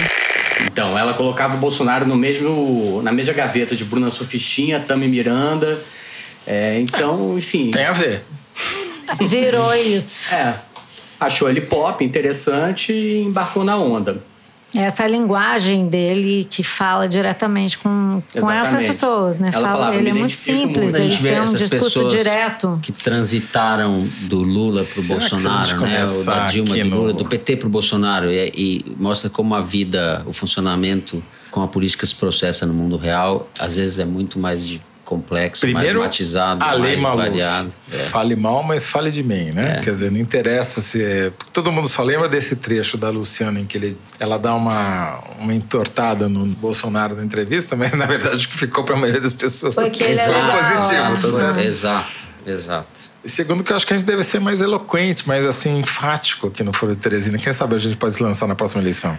Então, 0.65 0.97
ela 0.97 1.13
colocava 1.13 1.55
o 1.55 1.57
Bolsonaro 1.57 2.05
no 2.05 2.17
mesmo, 2.17 3.01
na 3.01 3.13
mesma 3.13 3.33
gaveta 3.33 3.77
de 3.77 3.85
Bruna 3.85 4.09
Sufistinha, 4.09 4.77
Tami 4.81 5.07
Miranda. 5.07 5.79
É, 6.45 6.81
então, 6.81 7.37
enfim. 7.37 7.71
Tem 7.71 7.85
a 7.85 7.93
ver. 7.93 8.23
Virou 9.29 9.73
isso. 9.73 10.33
É 10.33 10.72
achou 11.25 11.49
ele 11.49 11.61
pop, 11.61 12.03
interessante 12.03 12.93
e 12.93 13.23
embarcou 13.23 13.63
na 13.63 13.77
onda. 13.77 14.21
Essa 14.75 15.05
linguagem 15.05 15.87
dele 15.87 16.47
que 16.49 16.63
fala 16.63 17.07
diretamente 17.07 17.77
com, 17.77 18.23
com 18.33 18.49
essas 18.49 18.83
pessoas, 18.83 19.37
né? 19.37 19.51
Ela 19.53 19.67
fala, 19.67 19.73
falava, 19.73 19.95
ele 19.95 20.09
é 20.09 20.13
muito 20.13 20.33
simples, 20.33 20.93
ele 20.95 21.15
tem 21.15 21.41
um 21.41 21.53
discurso 21.53 22.07
direto. 22.07 22.79
Que 22.81 22.91
transitaram 22.91 23.99
do 24.23 24.39
Lula 24.39 24.83
para 24.83 24.99
o 24.99 25.03
Bolsonaro, 25.03 25.81
né? 25.81 26.05
O 26.05 26.23
da 26.23 26.45
Dilma 26.47 26.75
do 26.75 26.89
Lula, 26.89 27.13
no... 27.13 27.19
do 27.19 27.25
PT 27.25 27.57
para 27.57 27.67
o 27.67 27.69
Bolsonaro. 27.69 28.31
E, 28.31 28.51
e, 28.55 28.95
mostra 28.97 29.29
como 29.29 29.53
a 29.53 29.61
vida, 29.61 30.23
o 30.25 30.33
funcionamento, 30.33 31.23
como 31.51 31.65
a 31.65 31.69
política 31.69 32.07
se 32.07 32.15
processa 32.15 32.65
no 32.65 32.73
mundo 32.73 32.97
real, 32.97 33.47
às 33.59 33.75
vezes 33.75 33.99
é 33.99 34.05
muito 34.05 34.39
mais 34.39 34.67
de 34.67 34.81
complexo, 35.13 35.61
Primeiro, 35.61 35.99
mais 35.99 36.09
matizado, 36.09 36.63
a 36.63 36.73
lei 36.73 36.97
mais 36.97 37.15
variado. 37.15 37.71
É. 37.91 37.97
Fale 38.09 38.35
mal, 38.35 38.63
mas 38.63 38.87
fale 38.87 39.11
de 39.11 39.23
mim, 39.23 39.51
né? 39.51 39.77
É. 39.77 39.81
Quer 39.81 39.91
dizer, 39.91 40.11
não 40.11 40.19
interessa 40.19 40.81
se... 40.81 41.03
É... 41.03 41.31
Todo 41.51 41.71
mundo 41.71 41.87
só 41.87 42.03
lembra 42.03 42.27
desse 42.27 42.55
trecho 42.55 42.97
da 42.97 43.09
Luciana 43.09 43.59
em 43.59 43.65
que 43.65 43.77
ele, 43.77 43.97
ela 44.19 44.37
dá 44.37 44.55
uma, 44.55 45.19
uma 45.39 45.53
entortada 45.53 46.27
no 46.27 46.45
Bolsonaro 46.45 47.15
na 47.15 47.23
entrevista, 47.23 47.75
mas 47.75 47.93
na 47.93 48.05
verdade 48.05 48.45
o 48.45 48.49
que 48.49 48.57
ficou 48.57 48.83
para 48.83 48.95
a 48.95 48.97
maioria 48.97 49.21
das 49.21 49.33
pessoas 49.33 49.75
foi, 49.75 49.89
que 49.89 50.03
ele 50.03 50.17
foi 50.17 50.33
positivo. 50.33 51.53
Tá 51.53 51.63
Exato. 51.63 52.32
Exato. 52.45 53.13
E 53.23 53.29
segundo, 53.29 53.63
que 53.63 53.71
eu 53.71 53.75
acho 53.75 53.87
que 53.87 53.93
a 53.93 53.97
gente 53.97 54.05
deve 54.05 54.23
ser 54.23 54.39
mais 54.39 54.61
eloquente, 54.61 55.27
mais 55.27 55.45
assim, 55.45 55.79
enfático 55.79 56.47
aqui 56.47 56.63
no 56.63 56.73
Foro 56.73 56.95
de 56.95 57.01
Teresina. 57.01 57.37
Quem 57.37 57.53
sabe 57.53 57.75
a 57.75 57.79
gente 57.79 57.95
pode 57.95 58.15
se 58.15 58.23
lançar 58.23 58.47
na 58.47 58.55
próxima 58.55 58.81
eleição. 58.81 59.17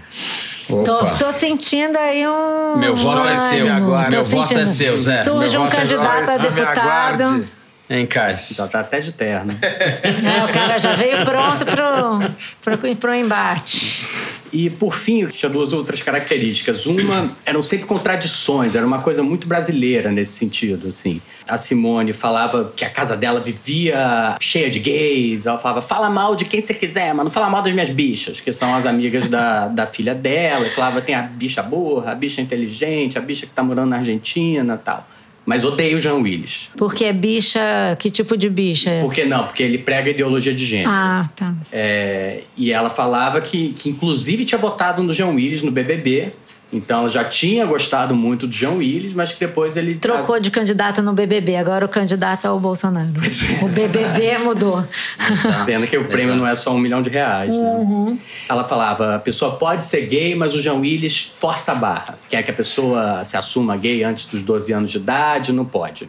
Tô, 0.67 1.07
tô, 1.17 1.33
sentindo 1.33 1.97
aí 1.99 2.27
um. 2.27 2.77
Meu 2.77 2.95
voto 2.95 3.27
é 3.29 3.35
seu. 3.35 3.73
Agora. 3.73 4.11
Meu 4.11 4.25
voto 4.25 4.59
é 4.59 4.67
seu, 4.67 4.97
Zé. 4.99 5.25
Surge 5.25 5.59
um 5.59 5.67
é 5.67 5.71
candidato 5.71 6.31
a 6.31 6.37
deputado. 6.39 7.49
Hein, 7.89 8.07
Cais? 8.07 8.49
Já 8.57 8.67
tá 8.67 8.81
até 8.81 9.01
de 9.01 9.13
terno. 9.13 9.59
é, 9.63 10.45
o 10.45 10.53
cara 10.53 10.79
já 10.79 10.95
veio 10.95 11.23
pronto 11.23 11.67
pro, 11.67 12.79
pro, 12.79 12.97
pro 12.97 13.15
embate. 13.15 14.07
E, 14.55 14.71
por 14.71 14.95
fim, 14.95 15.27
tinha 15.27 15.51
duas 15.51 15.73
outras 15.73 16.01
características. 16.01 16.87
Uma, 16.87 17.29
eram 17.45 17.61
sempre 17.61 17.87
contradições, 17.87 18.77
era 18.77 18.87
uma 18.87 19.01
coisa 19.01 19.21
muito 19.21 19.49
brasileira 19.49 20.13
nesse 20.13 20.31
sentido, 20.31 20.87
assim. 20.87 21.21
A 21.49 21.59
Simone 21.59 22.13
falava 22.13 22.73
que 22.77 22.85
a 22.85 22.89
casa 22.89 23.17
dela 23.17 23.41
vivia 23.41 24.37
cheia 24.41 24.71
de 24.71 24.79
gays. 24.79 25.45
Ela 25.45 25.59
falava, 25.59 25.83
fala 25.83 26.09
mal 26.09 26.37
de 26.37 26.45
quem 26.45 26.61
você 26.61 26.73
quiser, 26.73 27.13
mas 27.13 27.25
não 27.25 27.33
fala 27.33 27.51
mal 27.51 27.63
das 27.63 27.73
minhas 27.73 27.91
bichas, 27.91 28.39
que 28.39 28.53
são 28.53 28.73
as 28.73 28.87
amigas 28.87 29.29
da, 29.29 29.67
da 29.75 29.87
filha 29.87 30.15
dela. 30.15 30.65
E 30.65 30.71
falava, 30.71 31.01
tem 31.01 31.17
a 31.17 31.23
bicha 31.23 31.61
burra, 31.61 32.13
a 32.13 32.15
bicha 32.15 32.41
inteligente, 32.41 33.19
a 33.19 33.21
bicha 33.21 33.47
que 33.47 33.53
tá 33.53 33.63
morando 33.63 33.91
na 33.91 33.97
Argentina 33.97 34.81
tal. 34.85 35.05
Mas 35.47 35.65
odeio 35.65 35.97
o 35.97 36.01
Jean 36.01 36.15
Willis. 36.15 36.71
Porque 36.77 37.05
é 37.05 37.13
bicha. 37.13 37.61
Que 37.99 38.11
tipo 38.11 38.37
de 38.37 38.49
bicha 38.49 38.91
é 38.91 38.97
essa? 38.99 39.07
Porque 39.07 39.25
não, 39.25 39.45
porque 39.45 39.63
ele 39.63 39.79
prega 39.79 40.11
ideologia 40.11 40.55
de 40.55 40.65
gênero. 40.65 40.91
Ah, 40.91 41.29
tá. 41.37 41.55
É, 41.71 42.43
e 42.57 42.73
ela 42.73 42.89
falava 42.89 43.41
que, 43.41 43.75
que, 43.75 43.91
inclusive, 43.91 44.45
tinha 44.45 44.59
votado 44.59 45.03
no 45.03 45.13
Jean 45.13 45.29
Willis 45.29 45.63
no 45.63 45.71
BBB 45.71 46.33
então 46.75 47.09
já 47.09 47.23
tinha 47.23 47.65
gostado 47.65 48.17
muito 48.17 48.49
do 48.49 48.53
João 48.53 48.79
Willis, 48.79 49.15
mas 49.15 49.33
que 49.33 49.39
depois 49.39 49.77
ele. 49.77 49.95
Trocou 49.95 50.41
de 50.41 50.51
candidato 50.51 51.01
no 51.01 51.13
BBB, 51.13 51.55
agora 51.55 51.87
o 51.87 51.89
candidato 51.89 52.47
é 52.49 52.51
o 52.51 52.59
Bolsonaro. 52.59 53.13
É. 53.61 53.65
O 53.65 53.69
BBB 53.69 54.39
mudou. 54.43 54.85
Pena 55.65 55.87
que 55.87 55.97
o 55.97 56.05
prêmio 56.05 56.31
Exato. 56.31 56.39
não 56.41 56.47
é 56.49 56.55
só 56.57 56.75
um 56.75 56.79
milhão 56.79 57.01
de 57.01 57.09
reais. 57.09 57.51
Né? 57.51 57.57
Uhum. 57.57 58.11
Né? 58.11 58.19
Ela 58.49 58.65
falava: 58.65 59.15
a 59.15 59.19
pessoa 59.21 59.57
pode 59.57 59.85
ser 59.85 60.01
gay, 60.07 60.35
mas 60.35 60.53
o 60.53 60.61
João 60.61 60.81
Willis 60.81 61.33
força 61.39 61.71
a 61.71 61.75
barra. 61.77 62.19
Quer 62.29 62.43
que 62.43 62.51
a 62.51 62.55
pessoa 62.55 63.25
se 63.25 63.37
assuma 63.37 63.77
gay 63.77 64.03
antes 64.03 64.25
dos 64.27 64.43
12 64.43 64.73
anos 64.73 64.91
de 64.91 64.99
idade? 64.99 65.53
Não 65.53 65.65
pode. 65.65 66.09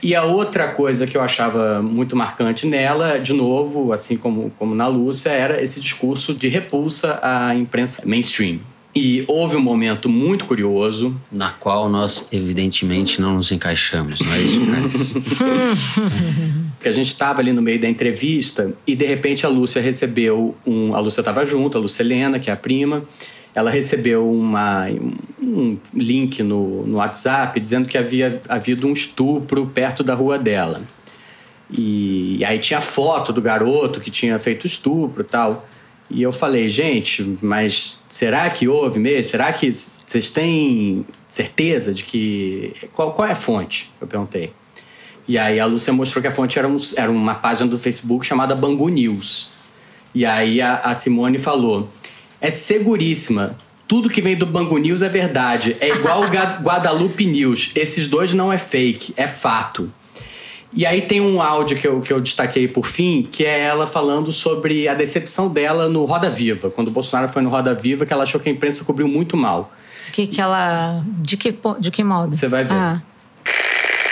E 0.00 0.14
a 0.14 0.22
outra 0.22 0.68
coisa 0.68 1.08
que 1.08 1.16
eu 1.16 1.20
achava 1.20 1.82
muito 1.82 2.14
marcante 2.14 2.64
nela, 2.66 3.18
de 3.18 3.32
novo, 3.32 3.92
assim 3.92 4.16
como, 4.16 4.52
como 4.56 4.72
na 4.72 4.86
Lúcia, 4.86 5.30
era 5.30 5.60
esse 5.60 5.80
discurso 5.80 6.32
de 6.32 6.46
repulsa 6.46 7.18
à 7.20 7.52
imprensa 7.52 8.00
mainstream. 8.06 8.60
E 9.00 9.22
houve 9.28 9.54
um 9.54 9.60
momento 9.60 10.08
muito 10.08 10.44
curioso. 10.44 11.16
Na 11.30 11.50
qual 11.50 11.88
nós, 11.88 12.26
evidentemente, 12.32 13.20
não 13.20 13.34
nos 13.34 13.52
encaixamos, 13.52 14.18
não 14.20 14.34
é 14.34 14.40
isso, 14.40 15.22
que 16.82 16.88
a 16.88 16.90
gente 16.90 17.06
estava 17.06 17.40
ali 17.40 17.52
no 17.52 17.62
meio 17.62 17.80
da 17.80 17.88
entrevista 17.88 18.74
e, 18.84 18.96
de 18.96 19.06
repente, 19.06 19.46
a 19.46 19.48
Lúcia 19.48 19.80
recebeu 19.80 20.56
um... 20.66 20.96
A 20.96 20.98
Lúcia 20.98 21.20
estava 21.20 21.46
junto, 21.46 21.78
a 21.78 21.80
Lúcia 21.80 22.02
Helena, 22.02 22.40
que 22.40 22.50
é 22.50 22.52
a 22.52 22.56
prima. 22.56 23.04
Ela 23.54 23.70
recebeu 23.70 24.28
uma, 24.28 24.88
um 25.40 25.78
link 25.94 26.42
no, 26.42 26.84
no 26.84 26.96
WhatsApp 26.96 27.60
dizendo 27.60 27.88
que 27.88 27.96
havia 27.96 28.40
havido 28.48 28.84
um 28.88 28.92
estupro 28.92 29.64
perto 29.66 30.02
da 30.02 30.16
rua 30.16 30.36
dela. 30.36 30.82
E, 31.70 32.38
e 32.38 32.44
aí 32.44 32.58
tinha 32.58 32.80
foto 32.80 33.32
do 33.32 33.40
garoto 33.40 34.00
que 34.00 34.10
tinha 34.10 34.36
feito 34.40 34.66
estupro 34.66 35.22
e 35.22 35.24
tal. 35.24 35.68
E 36.10 36.22
eu 36.22 36.32
falei, 36.32 36.68
gente, 36.68 37.36
mas 37.42 38.00
será 38.08 38.48
que 38.48 38.66
houve 38.66 38.98
mesmo? 38.98 39.30
Será 39.30 39.52
que 39.52 39.70
vocês 39.70 40.30
têm 40.30 41.04
certeza 41.28 41.92
de 41.92 42.02
que. 42.02 42.74
Qual, 42.94 43.12
qual 43.12 43.28
é 43.28 43.32
a 43.32 43.36
fonte? 43.36 43.90
Eu 44.00 44.06
perguntei. 44.06 44.52
E 45.26 45.36
aí 45.36 45.60
a 45.60 45.66
Lúcia 45.66 45.92
mostrou 45.92 46.22
que 46.22 46.28
a 46.28 46.30
fonte 46.30 46.58
era, 46.58 46.66
um, 46.66 46.76
era 46.96 47.10
uma 47.10 47.34
página 47.34 47.68
do 47.68 47.78
Facebook 47.78 48.24
chamada 48.24 48.54
Bangu 48.54 48.88
News. 48.88 49.50
E 50.14 50.24
aí 50.24 50.62
a, 50.62 50.76
a 50.76 50.94
Simone 50.94 51.38
falou: 51.38 51.88
é 52.40 52.50
seguríssima. 52.50 53.54
Tudo 53.86 54.08
que 54.08 54.20
vem 54.20 54.36
do 54.36 54.46
Bangu 54.46 54.78
News 54.78 55.02
é 55.02 55.08
verdade. 55.08 55.76
É 55.80 55.88
igual 55.88 56.22
o 56.22 56.28
Guadalupe 56.62 57.24
News. 57.26 57.70
Esses 57.74 58.06
dois 58.06 58.34
não 58.34 58.52
é 58.52 58.58
fake, 58.58 59.14
é 59.16 59.26
fato. 59.26 59.90
E 60.72 60.84
aí 60.84 61.02
tem 61.02 61.20
um 61.20 61.40
áudio 61.40 61.78
que 61.78 61.88
eu, 61.88 62.00
que 62.00 62.12
eu 62.12 62.20
destaquei 62.20 62.68
por 62.68 62.84
fim, 62.84 63.22
que 63.22 63.44
é 63.44 63.60
ela 63.60 63.86
falando 63.86 64.30
sobre 64.30 64.86
a 64.86 64.94
decepção 64.94 65.48
dela 65.48 65.88
no 65.88 66.04
Roda 66.04 66.28
Viva, 66.28 66.70
quando 66.70 66.88
o 66.88 66.90
Bolsonaro 66.90 67.28
foi 67.28 67.40
no 67.42 67.48
Roda 67.48 67.74
Viva, 67.74 68.04
que 68.04 68.12
ela 68.12 68.24
achou 68.24 68.40
que 68.40 68.48
a 68.48 68.52
imprensa 68.52 68.84
cobriu 68.84 69.08
muito 69.08 69.36
mal. 69.36 69.72
Que 70.12 70.26
que 70.26 70.40
ela. 70.40 71.02
De 71.06 71.36
que, 71.36 71.56
de 71.78 71.90
que 71.90 72.04
modo? 72.04 72.34
Você 72.34 72.48
vai 72.48 72.64
ver. 72.64 72.72
Ah. 72.72 73.00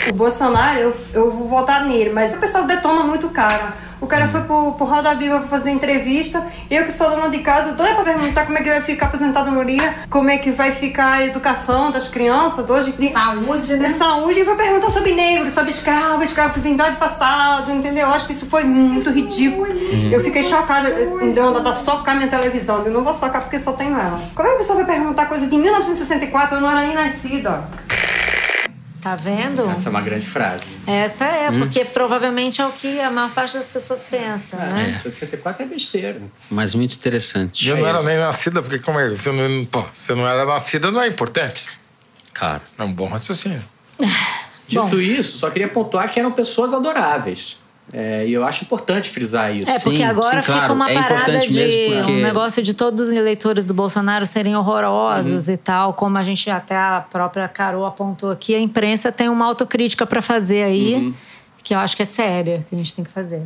O 0.08 0.12
Bolsonaro, 0.14 0.78
eu, 0.78 0.96
eu 1.12 1.30
vou 1.30 1.48
votar 1.48 1.84
nele, 1.84 2.10
mas 2.10 2.32
o 2.32 2.38
pessoal 2.38 2.64
detona 2.64 3.02
muito 3.02 3.26
o 3.26 3.30
cara. 3.30 3.74
O 4.00 4.06
cara 4.06 4.28
foi 4.28 4.42
pro, 4.42 4.72
pro 4.72 4.86
Roda 4.86 5.14
Viva 5.14 5.38
pra 5.40 5.48
fazer 5.48 5.70
entrevista. 5.70 6.44
Eu 6.70 6.84
que 6.84 6.92
sou 6.92 7.10
dona 7.10 7.28
de 7.28 7.38
casa, 7.38 7.72
doida 7.72 7.94
pra 7.94 8.04
perguntar 8.04 8.44
como 8.44 8.58
é 8.58 8.62
que 8.62 8.68
vai 8.68 8.82
ficar 8.82 9.06
a 9.06 9.08
aposentadoria, 9.08 9.94
como 10.10 10.30
é 10.30 10.38
que 10.38 10.50
vai 10.50 10.72
ficar 10.72 11.14
a 11.14 11.24
educação 11.24 11.90
das 11.90 12.08
crianças, 12.08 12.68
hoje. 12.68 12.94
Saúde, 13.12 13.76
né? 13.76 13.88
Saúde, 13.88 14.40
e 14.40 14.42
vai 14.42 14.56
perguntar 14.56 14.90
sobre 14.90 15.14
negros, 15.14 15.52
sobre 15.52 15.70
escravo, 15.70 16.22
escravoidade 16.22 16.96
passado, 16.96 17.72
entendeu? 17.72 18.06
Eu 18.06 18.14
acho 18.14 18.26
que 18.26 18.32
isso 18.32 18.46
foi 18.46 18.64
muito 18.64 19.10
ridículo. 19.10 19.66
Eu 20.10 20.22
fiquei 20.22 20.42
chocada 20.42 20.90
em 21.22 21.32
dar 21.32 21.72
socar 21.72 22.16
minha 22.16 22.28
televisão. 22.28 22.84
Eu 22.84 22.92
não 22.92 23.02
vou 23.02 23.14
socar 23.14 23.42
porque 23.42 23.58
só 23.58 23.72
tenho 23.72 23.98
ela. 23.98 24.20
Como 24.34 24.46
é 24.46 24.50
que 24.50 24.56
a 24.56 24.58
pessoa 24.58 24.76
vai 24.76 24.86
perguntar 24.86 25.26
coisa 25.26 25.46
de 25.46 25.56
1964? 25.56 26.56
Eu 26.56 26.60
não 26.60 26.70
era 26.70 26.82
nem 26.82 26.94
nascida. 26.94 27.64
Tá 29.06 29.14
vendo? 29.14 29.70
Essa 29.70 29.88
é 29.88 29.90
uma 29.90 30.00
grande 30.00 30.26
frase. 30.26 30.64
Essa 30.84 31.26
é, 31.26 31.48
hum. 31.48 31.60
porque 31.60 31.84
provavelmente 31.84 32.60
é 32.60 32.66
o 32.66 32.72
que 32.72 32.98
a 32.98 33.08
maior 33.08 33.30
parte 33.30 33.56
das 33.56 33.66
pessoas 33.66 34.02
pensa, 34.02 34.56
é, 34.56 34.74
né? 34.74 34.98
64 35.00 35.62
é 35.62 35.66
besteira. 35.68 36.20
Mas 36.50 36.74
muito 36.74 36.96
interessante. 36.96 37.68
Eu 37.68 37.76
é 37.76 37.80
não 37.80 37.86
era 37.86 38.02
nem 38.02 38.18
nascida, 38.18 38.60
porque 38.60 38.80
como 38.80 38.98
é? 38.98 39.10
Você 39.10 39.30
não, 39.30 39.64
pô, 39.66 39.84
você 39.92 40.12
não 40.12 40.26
era 40.26 40.44
nascida, 40.44 40.90
não 40.90 41.00
é 41.00 41.06
importante. 41.06 41.66
Claro. 42.34 42.62
É 42.76 42.82
um 42.82 42.92
bom 42.92 43.06
raciocínio. 43.06 43.62
Dito 44.66 44.88
bom. 44.88 44.96
isso, 44.96 45.38
só 45.38 45.50
queria 45.50 45.68
pontuar 45.68 46.10
que 46.10 46.18
eram 46.18 46.32
pessoas 46.32 46.74
adoráveis. 46.74 47.58
É, 47.92 48.26
e 48.26 48.32
eu 48.32 48.44
acho 48.44 48.64
importante 48.64 49.08
frisar 49.08 49.54
isso. 49.54 49.68
É, 49.70 49.78
porque 49.78 49.98
sim, 49.98 50.04
agora 50.04 50.42
sim, 50.42 50.52
fica 50.52 50.72
uma 50.72 50.90
é 50.90 50.94
parada 50.94 51.38
de 51.38 51.46
porque... 51.46 52.10
um 52.10 52.22
negócio 52.22 52.62
de 52.62 52.74
todos 52.74 53.08
os 53.08 53.12
eleitores 53.12 53.64
do 53.64 53.72
Bolsonaro 53.72 54.26
serem 54.26 54.56
horrorosos 54.56 55.46
uhum. 55.46 55.54
e 55.54 55.56
tal, 55.56 55.94
como 55.94 56.18
a 56.18 56.22
gente 56.22 56.50
até 56.50 56.76
a 56.76 57.04
própria 57.08 57.46
Carol 57.48 57.86
apontou 57.86 58.30
aqui, 58.30 58.54
a 58.54 58.60
imprensa 58.60 59.12
tem 59.12 59.28
uma 59.28 59.46
autocrítica 59.46 60.04
para 60.04 60.20
fazer 60.20 60.64
aí, 60.64 60.94
uhum. 60.94 61.14
que 61.62 61.74
eu 61.74 61.78
acho 61.78 61.96
que 61.96 62.02
é 62.02 62.06
séria, 62.06 62.66
que 62.68 62.74
a 62.74 62.78
gente 62.78 62.94
tem 62.94 63.04
que 63.04 63.10
fazer. 63.10 63.42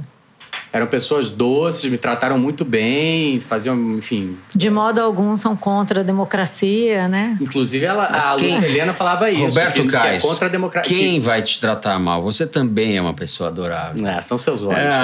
Eram 0.72 0.86
pessoas 0.86 1.28
doces, 1.28 1.90
me 1.90 1.98
trataram 1.98 2.38
muito 2.38 2.64
bem, 2.64 3.40
faziam, 3.40 3.76
enfim. 3.96 4.38
De 4.54 4.70
modo 4.70 5.00
algum 5.00 5.36
são 5.36 5.56
contra 5.56 6.00
a 6.00 6.02
democracia, 6.04 7.08
né? 7.08 7.36
Inclusive, 7.40 7.84
ela, 7.84 8.04
a 8.04 8.36
quem... 8.36 8.54
Helena 8.54 8.92
falava 8.92 9.28
isso. 9.30 9.46
Roberto 9.46 9.82
que, 9.82 9.88
Kais, 9.88 10.22
que 10.22 10.28
é 10.28 10.30
contra 10.30 10.46
a 10.46 10.50
democracia. 10.50 10.96
Quem 10.96 11.18
vai 11.18 11.42
te 11.42 11.60
tratar 11.60 11.98
mal? 11.98 12.22
Você 12.22 12.46
também 12.46 12.96
é 12.96 13.00
uma 13.02 13.14
pessoa 13.14 13.48
adorável. 13.48 14.06
É, 14.06 14.20
são 14.20 14.38
seus 14.38 14.62
olhos. 14.62 14.78
É. 14.78 15.00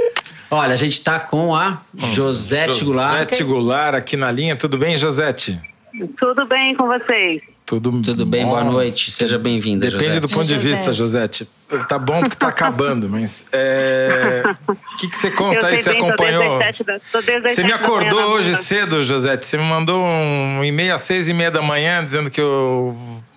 Olha, 0.52 0.74
a 0.74 0.76
gente 0.76 0.94
está 0.94 1.18
com 1.18 1.54
a 1.54 1.80
Josete 1.94 2.84
Goulart. 2.84 3.18
Josete 3.18 3.44
Goulart 3.44 3.94
aqui 3.94 4.16
na 4.16 4.30
linha. 4.32 4.56
Tudo 4.56 4.76
bem, 4.76 4.98
Josete? 4.98 5.58
Tudo 6.18 6.46
bem 6.46 6.74
com 6.74 6.86
vocês? 6.86 7.40
Tudo, 7.70 8.02
Tudo 8.02 8.26
bem, 8.26 8.44
boa 8.44 8.64
noite. 8.64 9.12
Seja 9.12 9.38
bem-vinda, 9.38 9.86
Depende 9.86 10.06
Josete. 10.06 10.26
do 10.26 10.28
ponto 10.34 10.46
de 10.48 10.58
vista, 10.58 10.92
Josete. 10.92 11.48
Tá 11.86 12.00
bom 12.00 12.18
porque 12.18 12.34
tá 12.34 12.48
acabando, 12.48 13.08
mas 13.08 13.46
é... 13.52 14.42
o 14.66 14.96
que, 14.96 15.06
que 15.06 15.16
você 15.16 15.30
conta 15.30 15.68
aí? 15.68 15.80
Você 15.80 15.90
acompanhou? 15.90 16.58
você 17.44 17.62
me 17.62 17.72
acordou 17.72 18.32
hoje 18.32 18.56
cedo, 18.56 19.04
Josete. 19.04 19.46
Você 19.46 19.56
me 19.56 19.62
mandou 19.62 20.04
um 20.04 20.64
e-mail 20.64 20.96
às 20.96 21.02
seis 21.02 21.28
e 21.28 21.32
meia 21.32 21.52
da 21.52 21.62
manhã 21.62 22.04
dizendo 22.04 22.28
que 22.28 22.42
o, 22.42 22.92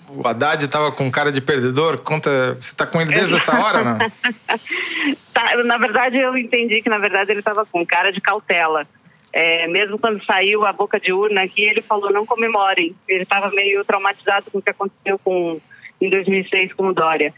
o 0.09 0.27
Haddad 0.27 0.65
estava 0.65 0.91
com 0.91 1.11
cara 1.11 1.31
de 1.31 1.39
perdedor. 1.39 1.99
Conta, 1.99 2.57
você 2.59 2.73
tá 2.73 2.87
com 2.87 2.99
ele 2.99 3.13
desde 3.13 3.35
essa 3.35 3.55
hora, 3.59 3.83
não? 3.83 3.99
tá, 5.31 5.63
na 5.63 5.77
verdade, 5.77 6.17
eu 6.17 6.35
entendi 6.35 6.81
que 6.81 6.89
na 6.89 6.97
verdade 6.97 7.29
ele 7.29 7.41
estava 7.41 7.67
com 7.67 7.85
cara 7.85 8.11
de 8.11 8.19
cautela. 8.19 8.87
É, 9.33 9.67
mesmo 9.67 9.97
quando 9.97 10.23
saiu 10.23 10.63
a 10.63 10.71
boca 10.71 10.99
de 10.99 11.11
urna 11.11 11.41
aqui, 11.41 11.63
ele 11.63 11.81
falou 11.81 12.13
não 12.13 12.23
comemorem. 12.23 12.95
Ele 13.07 13.23
estava 13.23 13.49
meio 13.49 13.83
traumatizado 13.83 14.51
com 14.51 14.59
o 14.59 14.61
que 14.61 14.69
aconteceu 14.69 15.17
com, 15.17 15.59
em 15.99 16.09
2006 16.09 16.73
com 16.73 16.87
o 16.87 16.93
Dória. 16.93 17.33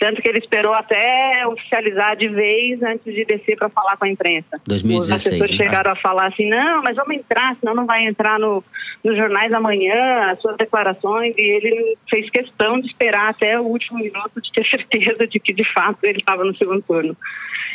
Tanto 0.00 0.22
que 0.22 0.28
ele 0.28 0.38
esperou 0.38 0.72
até 0.72 1.46
oficializar 1.46 2.16
de 2.16 2.26
vez 2.26 2.82
antes 2.82 3.12
de 3.12 3.22
descer 3.22 3.54
para 3.58 3.68
falar 3.68 3.98
com 3.98 4.06
a 4.06 4.08
imprensa. 4.08 4.58
2016. 4.66 4.98
Os 4.98 5.12
assessores 5.12 5.50
né? 5.50 5.56
chegaram 5.58 5.90
a 5.90 5.96
falar 5.96 6.28
assim: 6.28 6.48
não, 6.48 6.82
mas 6.82 6.96
vamos 6.96 7.14
entrar, 7.14 7.54
senão 7.60 7.74
não 7.74 7.84
vai 7.84 8.06
entrar 8.06 8.38
no, 8.38 8.64
nos 9.04 9.14
jornais 9.14 9.52
amanhã, 9.52 10.30
as 10.30 10.40
suas 10.40 10.56
declarações. 10.56 11.34
E 11.36 11.42
ele 11.42 11.98
fez 12.08 12.30
questão 12.30 12.80
de 12.80 12.86
esperar 12.86 13.28
até 13.28 13.60
o 13.60 13.64
último 13.64 13.98
minuto 13.98 14.40
de 14.40 14.50
ter 14.52 14.64
certeza 14.70 15.26
de 15.26 15.38
que, 15.38 15.52
de 15.52 15.70
fato, 15.74 15.98
ele 16.04 16.20
estava 16.20 16.44
no 16.44 16.56
segundo 16.56 16.80
turno. 16.80 17.14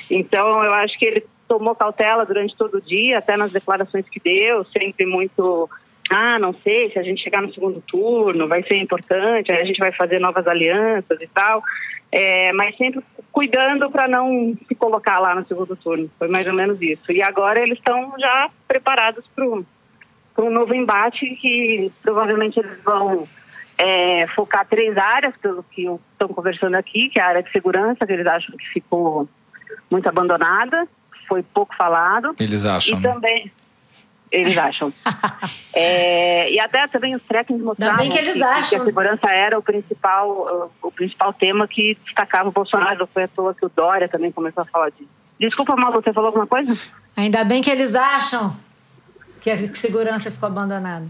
Então, 0.09 0.63
eu 0.63 0.73
acho 0.73 0.97
que 0.97 1.05
ele 1.05 1.23
tomou 1.47 1.75
cautela 1.75 2.25
durante 2.25 2.55
todo 2.55 2.77
o 2.77 2.81
dia, 2.81 3.19
até 3.19 3.37
nas 3.37 3.51
declarações 3.51 4.07
que 4.09 4.19
deu, 4.19 4.63
sempre 4.65 5.05
muito 5.05 5.69
ah, 6.09 6.37
não 6.37 6.53
sei, 6.53 6.91
se 6.91 6.99
a 6.99 7.03
gente 7.03 7.23
chegar 7.23 7.41
no 7.41 7.53
segundo 7.53 7.81
turno 7.81 8.47
vai 8.47 8.61
ser 8.63 8.77
importante, 8.77 9.51
aí 9.51 9.61
a 9.61 9.65
gente 9.65 9.79
vai 9.79 9.91
fazer 9.91 10.19
novas 10.19 10.47
alianças 10.47 11.19
e 11.21 11.27
tal, 11.27 11.63
é, 12.11 12.53
mas 12.53 12.77
sempre 12.77 13.03
cuidando 13.31 13.89
para 13.89 14.07
não 14.07 14.55
se 14.67 14.75
colocar 14.75 15.19
lá 15.19 15.33
no 15.35 15.45
segundo 15.47 15.75
turno. 15.75 16.09
Foi 16.19 16.27
mais 16.27 16.47
ou 16.47 16.53
menos 16.53 16.81
isso. 16.81 17.11
E 17.11 17.21
agora 17.23 17.59
eles 17.59 17.77
estão 17.77 18.13
já 18.19 18.49
preparados 18.67 19.25
para 19.35 19.45
um 19.45 20.49
novo 20.49 20.73
embate 20.75 21.25
que 21.35 21.91
provavelmente 22.03 22.59
eles 22.59 22.81
vão 22.83 23.23
é, 23.77 24.27
focar 24.27 24.65
três 24.67 24.95
áreas, 24.97 25.35
pelo 25.37 25.63
que 25.63 25.87
estão 26.11 26.27
conversando 26.29 26.75
aqui, 26.75 27.09
que 27.09 27.19
é 27.19 27.23
a 27.23 27.27
área 27.27 27.43
de 27.43 27.51
segurança, 27.51 28.05
que 28.05 28.13
eles 28.13 28.27
acham 28.27 28.55
que 28.55 28.67
ficou 28.69 29.27
muito 29.89 30.07
abandonada, 30.07 30.87
foi 31.27 31.43
pouco 31.43 31.75
falado. 31.75 32.35
Eles 32.39 32.65
acham. 32.65 32.97
E 32.97 33.01
né? 33.01 33.13
também. 33.13 33.51
Eles 34.31 34.57
acham. 34.57 34.91
é, 35.73 36.51
e 36.51 36.59
até 36.59 36.87
também 36.87 37.15
os 37.15 37.21
trackings 37.23 37.63
mostravam 37.63 38.09
que, 38.09 38.17
eles 38.17 38.33
que, 38.33 38.43
acham. 38.43 38.69
que 38.69 38.75
a 38.75 38.85
segurança 38.85 39.27
era 39.27 39.57
o 39.57 39.61
principal, 39.61 40.71
o, 40.81 40.91
principal 40.91 41.31
tema 41.33 41.67
que 41.67 41.97
destacava 42.03 42.49
o 42.49 42.51
Bolsonaro. 42.51 43.07
Foi 43.13 43.23
à 43.23 43.27
toa 43.27 43.53
que 43.53 43.65
o 43.65 43.71
Dória 43.73 44.09
também 44.09 44.31
começou 44.31 44.63
a 44.63 44.65
falar 44.65 44.89
disso. 44.89 45.09
Desculpa, 45.39 45.75
Malu, 45.75 46.01
você 46.01 46.13
falou 46.13 46.27
alguma 46.27 46.47
coisa? 46.47 46.77
Ainda 47.15 47.43
bem 47.43 47.61
que 47.61 47.69
eles 47.69 47.93
acham 47.93 48.49
que 49.41 49.49
a 49.49 49.57
segurança 49.75 50.31
ficou 50.31 50.47
abandonada. 50.47 51.05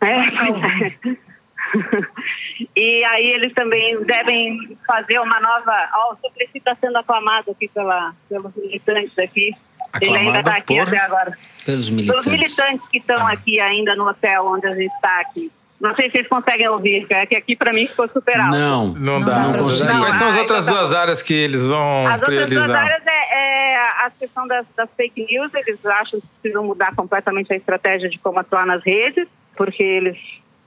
É, 0.00 1.31
e 2.76 3.04
aí 3.04 3.26
eles 3.28 3.52
também 3.54 4.02
devem 4.04 4.76
fazer 4.86 5.18
uma 5.18 5.40
nova. 5.40 5.88
Ó, 5.94 6.10
oh, 6.10 6.14
o 6.14 6.16
Suplicy 6.16 6.58
está 6.58 6.76
sendo 6.76 6.96
aclamado 6.98 7.50
aqui 7.50 7.68
pela, 7.68 8.14
pelos 8.28 8.54
militantes 8.54 9.18
aqui. 9.18 9.54
Aclamado 9.92 10.18
Ele 10.18 10.26
ainda 10.26 10.38
está 10.38 10.56
aqui 10.56 10.76
por... 10.76 10.88
até 10.88 10.98
agora. 10.98 11.38
Pelos 11.64 11.90
militantes. 11.90 12.24
Pelos 12.24 12.40
militantes 12.40 12.88
que 12.88 12.98
estão 12.98 13.26
ah. 13.26 13.32
aqui 13.32 13.60
ainda 13.60 13.94
no 13.94 14.08
hotel 14.08 14.46
onde 14.46 14.66
a 14.66 14.74
gente 14.74 14.92
está 14.94 15.20
aqui. 15.20 15.50
Não 15.82 15.96
sei 15.96 16.08
se 16.10 16.12
vocês 16.12 16.28
conseguem 16.28 16.68
ouvir, 16.68 17.04
é 17.10 17.26
que 17.26 17.36
aqui 17.36 17.56
para 17.56 17.72
mim 17.72 17.88
ficou 17.88 18.08
super 18.08 18.38
alto. 18.38 18.56
Não, 18.56 18.86
não, 18.86 19.18
não 19.18 19.26
dá. 19.26 19.48
Não 19.48 19.64
consigo. 19.64 19.88
Quais 19.88 20.14
são 20.14 20.28
as 20.28 20.36
outras 20.36 20.62
então, 20.62 20.76
duas 20.76 20.92
áreas 20.92 21.22
que 21.22 21.34
eles 21.34 21.66
vão 21.66 22.06
as 22.06 22.20
priorizar? 22.20 22.62
As 22.62 22.68
outras 22.68 22.68
duas 22.68 22.70
áreas 22.70 23.02
é, 23.04 23.34
é 23.34 23.76
a 24.06 24.10
questão 24.16 24.46
das, 24.46 24.64
das, 24.76 24.88
fake 24.96 25.26
news. 25.28 25.52
Eles 25.54 25.84
acham 25.84 26.20
que 26.20 26.26
precisam 26.40 26.64
mudar 26.64 26.94
completamente 26.94 27.52
a 27.52 27.56
estratégia 27.56 28.08
de 28.08 28.16
como 28.20 28.38
atuar 28.38 28.64
nas 28.64 28.80
redes, 28.84 29.26
porque 29.56 29.82
eles 29.82 30.20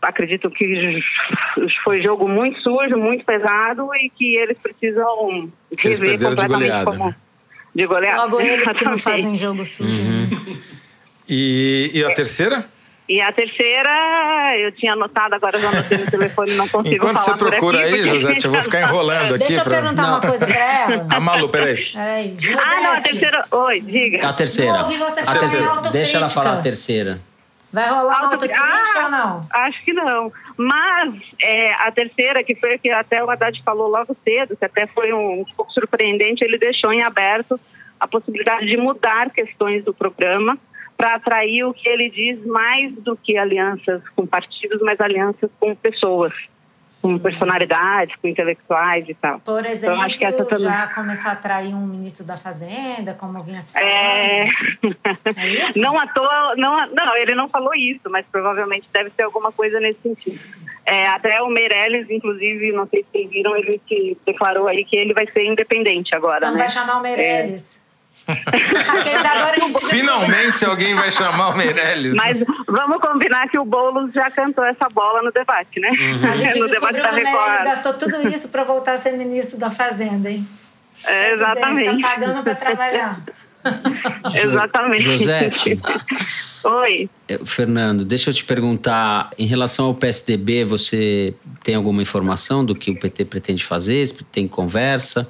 acredito 0.05 0.49
que 0.49 0.99
foi 1.83 2.01
jogo 2.01 2.27
muito 2.27 2.59
sujo, 2.61 2.97
muito 2.97 3.25
pesado 3.25 3.89
e 3.95 4.09
que 4.09 4.35
eles 4.35 4.57
precisam 4.57 5.51
eles 5.83 5.99
rever 5.99 6.19
completamente 6.19 6.47
de 6.47 6.47
goleada, 6.47 6.85
como 6.85 7.05
né? 7.05 7.15
de 7.75 7.85
goleada. 7.85 8.21
Logo 8.23 8.41
eles 8.41 8.67
que 8.69 8.85
não 8.85 8.97
fazem 8.97 9.37
jogo 9.37 9.65
sujo. 9.65 9.89
Uhum. 9.89 10.57
E, 11.27 11.91
e 11.93 12.05
a 12.05 12.13
terceira? 12.13 12.65
E 13.07 13.21
a 13.21 13.31
terceira, 13.31 13.89
eu 14.57 14.71
tinha 14.71 14.93
anotado, 14.93 15.35
agora 15.35 15.59
já 15.59 15.69
anotei 15.69 15.97
no 15.99 16.05
telefone 16.09 16.55
não 16.55 16.67
consigo 16.67 16.95
Enquanto 16.95 17.23
falar 17.23 17.37
você 17.37 17.45
procura 17.45 17.79
aí, 17.79 18.03
José, 18.03 18.37
eu 18.43 18.51
vou 18.51 18.61
ficar 18.63 18.81
enrolando 18.81 19.35
aqui. 19.35 19.45
Deixa 19.45 19.61
eu 19.61 19.63
pra... 19.63 19.79
perguntar 19.79 20.01
não. 20.01 20.09
uma 20.09 20.21
coisa 20.21 20.47
pra 20.47 20.91
ela. 20.91 21.07
A 21.15 21.19
Malu, 21.19 21.49
peraí. 21.49 21.91
Peraí, 21.93 22.37
Ah, 22.59 22.81
não, 22.81 22.93
a 22.93 23.01
terceira... 23.01 23.45
Oi, 23.51 23.81
diga. 23.81 24.27
A 24.27 24.33
terceira. 24.33 24.73
Não 24.73 24.83
ouvi 24.85 24.97
você 24.97 25.19
a 25.19 25.23
falar 25.23 25.39
terceira. 25.39 25.91
Deixa 25.91 26.17
ela 26.17 26.29
falar 26.29 26.53
a 26.53 26.61
terceira. 26.61 27.19
Vai 27.75 27.89
rolar 27.89 28.19
uma 28.21 28.31
autocrítica 28.31 28.63
ah, 28.63 29.03
ou 29.03 29.11
não? 29.11 29.41
Acho 29.51 29.83
que 29.83 29.91
não. 29.91 30.31
Mas 30.55 31.13
é, 31.41 31.73
a 31.73 31.91
terceira, 31.91 32.41
que 32.41 32.55
foi 32.55 32.75
a 32.75 32.77
que 32.77 32.89
até 32.89 33.21
o 33.21 33.29
Haddad 33.29 33.61
falou 33.63 33.89
logo 33.89 34.15
cedo, 34.23 34.55
que 34.55 34.63
até 34.63 34.87
foi 34.87 35.11
um, 35.11 35.41
um 35.41 35.45
pouco 35.57 35.73
surpreendente, 35.73 36.41
ele 36.41 36.57
deixou 36.57 36.93
em 36.93 37.03
aberto 37.03 37.59
a 37.99 38.07
possibilidade 38.07 38.65
de 38.65 38.77
mudar 38.77 39.29
questões 39.29 39.83
do 39.83 39.93
programa 39.93 40.57
para 40.95 41.15
atrair 41.15 41.65
o 41.65 41.73
que 41.73 41.89
ele 41.89 42.09
diz 42.09 42.45
mais 42.45 42.93
do 42.93 43.17
que 43.17 43.37
alianças 43.37 44.01
com 44.15 44.25
partidos, 44.25 44.81
mas 44.81 45.01
alianças 45.01 45.51
com 45.59 45.75
pessoas 45.75 46.33
com 47.05 47.19
personalidades, 47.19 48.15
com 48.15 48.27
intelectuais 48.27 49.07
e 49.07 49.13
tal. 49.13 49.39
Por 49.41 49.63
exemplo, 49.63 49.95
então, 49.95 50.05
acho 50.05 50.17
que 50.17 50.25
essa 50.25 50.43
também... 50.43 50.65
já 50.65 50.87
começar 50.87 51.29
a 51.29 51.33
atrair 51.33 51.75
um 51.75 51.85
ministro 51.85 52.25
da 52.25 52.35
Fazenda, 52.35 53.13
como 53.13 53.43
vinha 53.43 53.61
se 53.61 53.73
falando? 53.73 53.87
É... 53.87 54.49
é 55.35 55.47
isso? 55.49 55.79
Não 55.79 55.95
à 55.95 56.07
toa, 56.07 56.55
não, 56.57 56.87
não, 56.87 57.15
ele 57.15 57.35
não 57.35 57.47
falou 57.47 57.75
isso, 57.75 58.09
mas 58.09 58.25
provavelmente 58.31 58.87
deve 58.91 59.11
ser 59.11 59.21
alguma 59.21 59.51
coisa 59.51 59.79
nesse 59.79 59.99
sentido. 60.01 60.39
É, 60.83 61.05
até 61.07 61.39
o 61.43 61.47
Meirelles, 61.47 62.09
inclusive, 62.09 62.71
não 62.71 62.87
sei 62.87 63.03
se 63.03 63.09
vocês 63.11 63.29
viram, 63.29 63.55
ele 63.55 63.79
que 63.85 64.17
declarou 64.25 64.67
aí 64.67 64.83
que 64.83 64.95
ele 64.95 65.13
vai 65.13 65.27
ser 65.31 65.45
independente 65.45 66.15
agora, 66.15 66.37
então 66.37 66.53
né? 66.53 66.57
vai 66.57 66.69
chamar 66.69 66.97
o 66.97 67.01
Meirelles. 67.03 67.79
É. 67.81 67.84
Finalmente 69.89 70.65
alguém 70.65 70.95
vai 70.95 71.11
chamar 71.11 71.49
o 71.49 71.57
Meirelles. 71.57 72.15
Mas 72.15 72.37
vamos 72.67 72.97
combinar 72.99 73.47
que 73.49 73.59
o 73.59 73.65
Boulos 73.65 74.11
já 74.13 74.31
cantou 74.31 74.65
essa 74.65 74.89
bola 74.89 75.21
no 75.21 75.31
debate, 75.31 75.79
né? 75.79 75.89
Uhum. 75.89 76.31
A 76.31 76.35
gente 76.35 76.57
no 76.59 76.67
debate 76.67 76.97
da 76.97 77.11
Record. 77.11 77.63
gastou 77.65 77.93
tudo 77.93 78.27
isso 78.27 78.49
para 78.49 78.63
voltar 78.63 78.93
a 78.93 78.97
ser 78.97 79.11
ministro 79.11 79.57
da 79.57 79.69
Fazenda, 79.69 80.31
hein? 80.31 80.47
É, 81.05 81.33
exatamente. 81.33 81.89
Dizer, 81.89 82.01
tá 82.01 82.09
pagando 82.09 82.43
para 82.43 82.55
trabalhar. 82.55 83.21
exatamente. 84.33 85.03
Josete. 85.03 85.79
Oi. 86.63 87.09
É, 87.27 87.37
Fernando, 87.45 88.03
deixa 88.03 88.31
eu 88.31 88.33
te 88.33 88.43
perguntar, 88.43 89.29
em 89.37 89.45
relação 89.45 89.85
ao 89.85 89.93
PSDB, 89.93 90.63
você 90.63 91.33
tem 91.63 91.75
alguma 91.75 92.01
informação 92.01 92.65
do 92.65 92.73
que 92.73 92.89
o 92.89 92.99
PT 92.99 93.25
pretende 93.25 93.63
fazer? 93.63 94.07
Tem 94.31 94.47
conversa? 94.47 95.29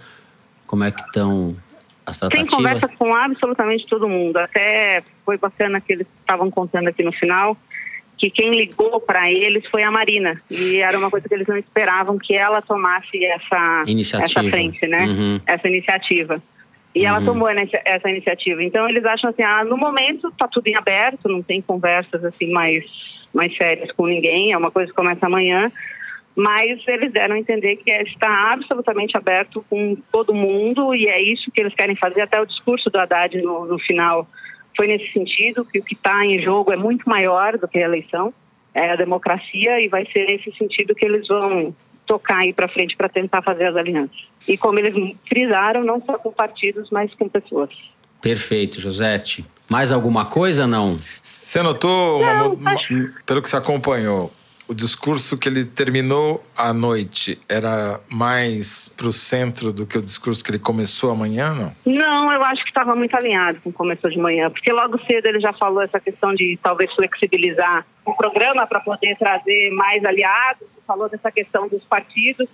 Como 0.66 0.84
é 0.84 0.92
que 0.92 1.02
estão 1.02 1.56
as 2.06 2.18
tratativas? 2.18 2.50
Tem 2.50 2.58
conversa 2.58 2.88
com 2.88 3.14
absolutamente 3.16 3.86
todo 3.88 4.08
mundo. 4.08 4.38
Até 4.38 5.04
foi 5.26 5.38
bacana 5.38 5.82
que 5.82 5.94
eles 5.94 6.08
estavam 6.22 6.50
contando 6.52 6.88
aqui 6.88 7.04
no 7.04 7.12
final 7.12 7.58
que 8.18 8.30
quem 8.30 8.56
ligou 8.56 9.00
para 9.02 9.30
eles 9.30 9.66
foi 9.68 9.84
a 9.84 9.92
Marina. 9.92 10.36
E 10.50 10.78
era 10.78 10.98
uma 10.98 11.10
coisa 11.10 11.28
que 11.28 11.34
eles 11.34 11.48
não 11.48 11.58
esperavam 11.58 12.18
que 12.18 12.34
ela 12.34 12.62
tomasse 12.62 13.24
essa, 13.26 13.84
iniciativa. 13.88 14.40
essa 14.40 14.50
frente, 14.50 14.88
né? 14.88 15.06
Uhum. 15.06 15.42
Essa 15.46 15.68
iniciativa. 15.68 16.42
E 16.94 17.02
uhum. 17.02 17.08
ela 17.08 17.22
tomou 17.22 17.50
essa 17.50 18.10
iniciativa. 18.10 18.64
Então 18.64 18.88
eles 18.88 19.04
acham 19.06 19.30
assim, 19.30 19.44
ah, 19.44 19.64
no 19.66 19.78
momento 19.78 20.30
está 20.30 20.48
tudo 20.48 20.68
em 20.68 20.76
aberto, 20.76 21.28
não 21.28 21.42
tem 21.42 21.62
conversas 21.62 22.24
assim 22.24 22.52
mais 22.52 22.84
mais 23.34 23.56
sérias 23.58 23.92
com 23.92 24.08
ninguém, 24.08 24.54
é 24.54 24.58
uma 24.58 24.72
coisa 24.72 24.90
que 24.90 24.96
começa 24.96 25.26
amanhã 25.26 25.70
mas 26.36 26.86
eles 26.88 27.14
deram 27.14 27.36
a 27.36 27.40
entender 27.40 27.78
que 27.78 27.90
está 27.90 28.52
absolutamente 28.52 29.16
aberto 29.16 29.66
com 29.70 29.96
todo 30.12 30.34
mundo 30.34 30.94
e 30.94 31.08
é 31.08 31.22
isso 31.22 31.50
que 31.52 31.62
eles 31.62 31.74
querem 31.74 31.96
fazer. 31.96 32.22
Até 32.22 32.42
o 32.42 32.46
discurso 32.46 32.90
do 32.90 33.00
Haddad 33.00 33.42
no, 33.42 33.66
no 33.66 33.80
final 33.80 34.28
foi 34.76 34.88
nesse 34.88 35.12
sentido, 35.14 35.64
que 35.64 35.80
o 35.80 35.84
que 35.84 35.94
está 35.94 36.26
em 36.26 36.40
jogo 36.40 36.74
é 36.74 36.76
muito 36.76 37.08
maior 37.08 37.58
do 37.58 37.68
que 37.68 37.78
a 37.78 37.86
eleição, 37.86 38.34
é 38.74 38.92
a 38.92 38.96
democracia 38.98 39.80
e 39.80 39.88
vai 39.88 40.06
ser 40.12 40.26
nesse 40.26 40.52
sentido 40.58 40.94
que 40.94 41.06
eles 41.06 41.26
vão 41.30 41.74
tocar 42.06 42.40
aí 42.40 42.54
para 42.54 42.68
frente 42.68 42.98
para 42.98 43.08
tentar 43.08 43.42
fazer 43.42 43.68
as 43.68 43.76
alianças. 43.78 44.28
E 44.46 44.58
como 44.58 44.78
eles 44.78 45.16
frisaram, 45.28 45.82
não 45.82 46.02
só 46.02 46.18
com 46.18 46.32
partidos, 46.32 46.90
mas 46.92 47.14
com 47.16 47.30
pessoas. 47.30 47.72
Perfeito, 48.22 48.82
Josete. 48.82 49.46
Mais 49.70 49.92
alguma 49.92 50.26
coisa, 50.26 50.68
não? 50.68 50.98
Você 51.24 51.62
notou, 51.64 52.20
não, 52.20 52.54
uma, 52.54 52.72
uma, 52.72 53.14
pelo 53.26 53.42
que 53.42 53.50
você 53.50 53.56
acompanhou, 53.56 54.32
o 54.68 54.74
discurso 54.74 55.38
que 55.38 55.48
ele 55.48 55.66
terminou 55.66 56.44
à 56.58 56.74
noite 56.74 57.40
era 57.48 58.00
mais 58.10 58.88
para 58.90 59.08
o 59.08 59.12
centro 59.12 59.72
do 59.72 59.86
que 59.86 59.98
o 59.98 60.02
discurso 60.02 60.44
que 60.44 60.52
ele 60.52 60.60
começou 60.60 61.12
amanhã, 61.12 61.54
não? 61.54 61.76
Não, 61.86 62.32
eu 62.32 62.44
acho 62.44 62.64
que 62.64 62.70
estava 62.70 62.96
muito 62.96 63.16
alinhado 63.16 63.60
com 63.62 63.70
o 63.70 63.74
começou 63.74 64.10
de 64.10 64.18
manhã, 64.18 64.50
porque 64.50 64.72
logo 64.72 65.00
cedo 65.06 65.26
ele 65.28 65.40
já 65.40 65.54
falou 65.54 65.82
essa 65.82 66.00
questão 66.00 66.34
de 66.34 66.58
talvez 66.62 66.92
flexibilizar 66.94 67.86
o 68.04 68.14
programa 68.14 68.66
para 68.66 68.80
poder 68.80 69.16
trazer 69.18 69.72
mais 69.72 70.04
aliados, 70.04 70.68
falou 70.86 71.10
dessa 71.10 71.32
questão 71.32 71.68
dos 71.68 71.84
partidos 71.84 72.48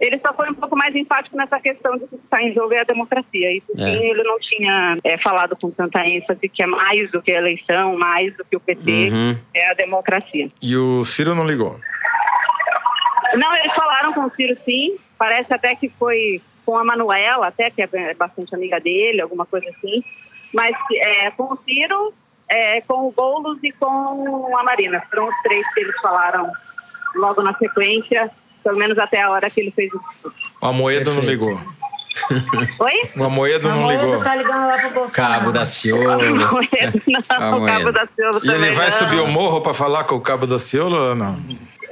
ele 0.00 0.18
só 0.18 0.32
foi 0.34 0.50
um 0.50 0.54
pouco 0.54 0.76
mais 0.76 0.94
enfático 0.96 1.36
nessa 1.36 1.60
questão 1.60 1.96
de 1.96 2.06
que 2.06 2.16
está 2.16 2.42
em 2.42 2.52
jogo 2.52 2.74
é 2.74 2.80
a 2.80 2.84
democracia. 2.84 3.52
Isso 3.52 3.72
é. 3.78 3.84
sim, 3.84 4.04
ele 4.04 4.22
não 4.22 4.38
tinha 4.40 4.96
é, 5.04 5.18
falado 5.18 5.56
com 5.56 5.70
tanta 5.70 6.04
ênfase 6.06 6.48
que 6.48 6.62
é 6.62 6.66
mais 6.66 7.10
do 7.10 7.22
que 7.22 7.30
a 7.30 7.38
eleição, 7.38 7.96
mais 7.96 8.36
do 8.36 8.44
que 8.44 8.56
o 8.56 8.60
PT, 8.60 9.10
uhum. 9.10 9.38
é 9.54 9.70
a 9.70 9.74
democracia. 9.74 10.48
E 10.60 10.76
o 10.76 11.04
Ciro 11.04 11.34
não 11.34 11.46
ligou? 11.46 11.78
Não, 13.34 13.56
eles 13.56 13.74
falaram 13.74 14.12
com 14.12 14.24
o 14.24 14.30
Ciro 14.30 14.56
sim. 14.64 14.96
Parece 15.16 15.54
até 15.54 15.74
que 15.76 15.88
foi 15.88 16.42
com 16.66 16.76
a 16.76 16.84
Manuela, 16.84 17.46
até 17.46 17.70
que 17.70 17.82
é 17.82 18.14
bastante 18.14 18.54
amiga 18.54 18.80
dele, 18.80 19.20
alguma 19.20 19.46
coisa 19.46 19.68
assim. 19.70 20.02
Mas 20.52 20.74
é, 20.94 21.30
com 21.30 21.44
o 21.44 21.58
Ciro, 21.64 22.12
é, 22.48 22.80
com 22.82 23.06
o 23.06 23.12
Boulos 23.12 23.58
e 23.62 23.70
com 23.72 24.56
a 24.56 24.62
Marina. 24.62 25.00
Foram 25.08 25.28
os 25.28 25.42
três 25.42 25.66
que 25.72 25.80
eles 25.80 25.94
falaram 26.00 26.50
logo 27.14 27.42
na 27.42 27.54
sequência 27.56 28.30
pelo 28.62 28.78
menos 28.78 28.98
até 28.98 29.20
a 29.20 29.30
hora 29.30 29.50
que 29.50 29.60
ele 29.60 29.70
fez 29.70 29.92
o 29.92 30.00
O 30.60 30.66
Amoedo 30.66 31.12
não 31.12 31.22
ligou. 31.22 31.60
Oi? 32.78 33.10
O 33.16 33.24
Amoedo 33.24 33.68
não 33.68 33.90
ligou. 33.90 34.04
O 34.04 34.08
Amoedo 34.08 34.22
tá 34.24 34.36
ligando 34.36 34.66
lá 34.66 34.78
pro 34.78 34.90
Bolsonaro. 34.90 35.34
Cabo 35.34 35.52
da 35.52 35.64
Ciolo. 35.64 36.10
Amoedo 36.44 37.02
não, 37.06 37.46
Amoedo. 37.46 37.66
Cabo 37.66 37.92
da 37.92 38.06
Ciolo 38.14 38.40
E 38.44 38.50
ele 38.50 38.72
vai 38.72 38.90
não. 38.90 38.98
subir 38.98 39.20
o 39.20 39.26
morro 39.26 39.60
para 39.60 39.74
falar 39.74 40.04
com 40.04 40.16
o 40.16 40.20
Cabo 40.20 40.46
da 40.46 40.58
Ciolo 40.58 40.96
ou 40.96 41.14
não? 41.14 41.40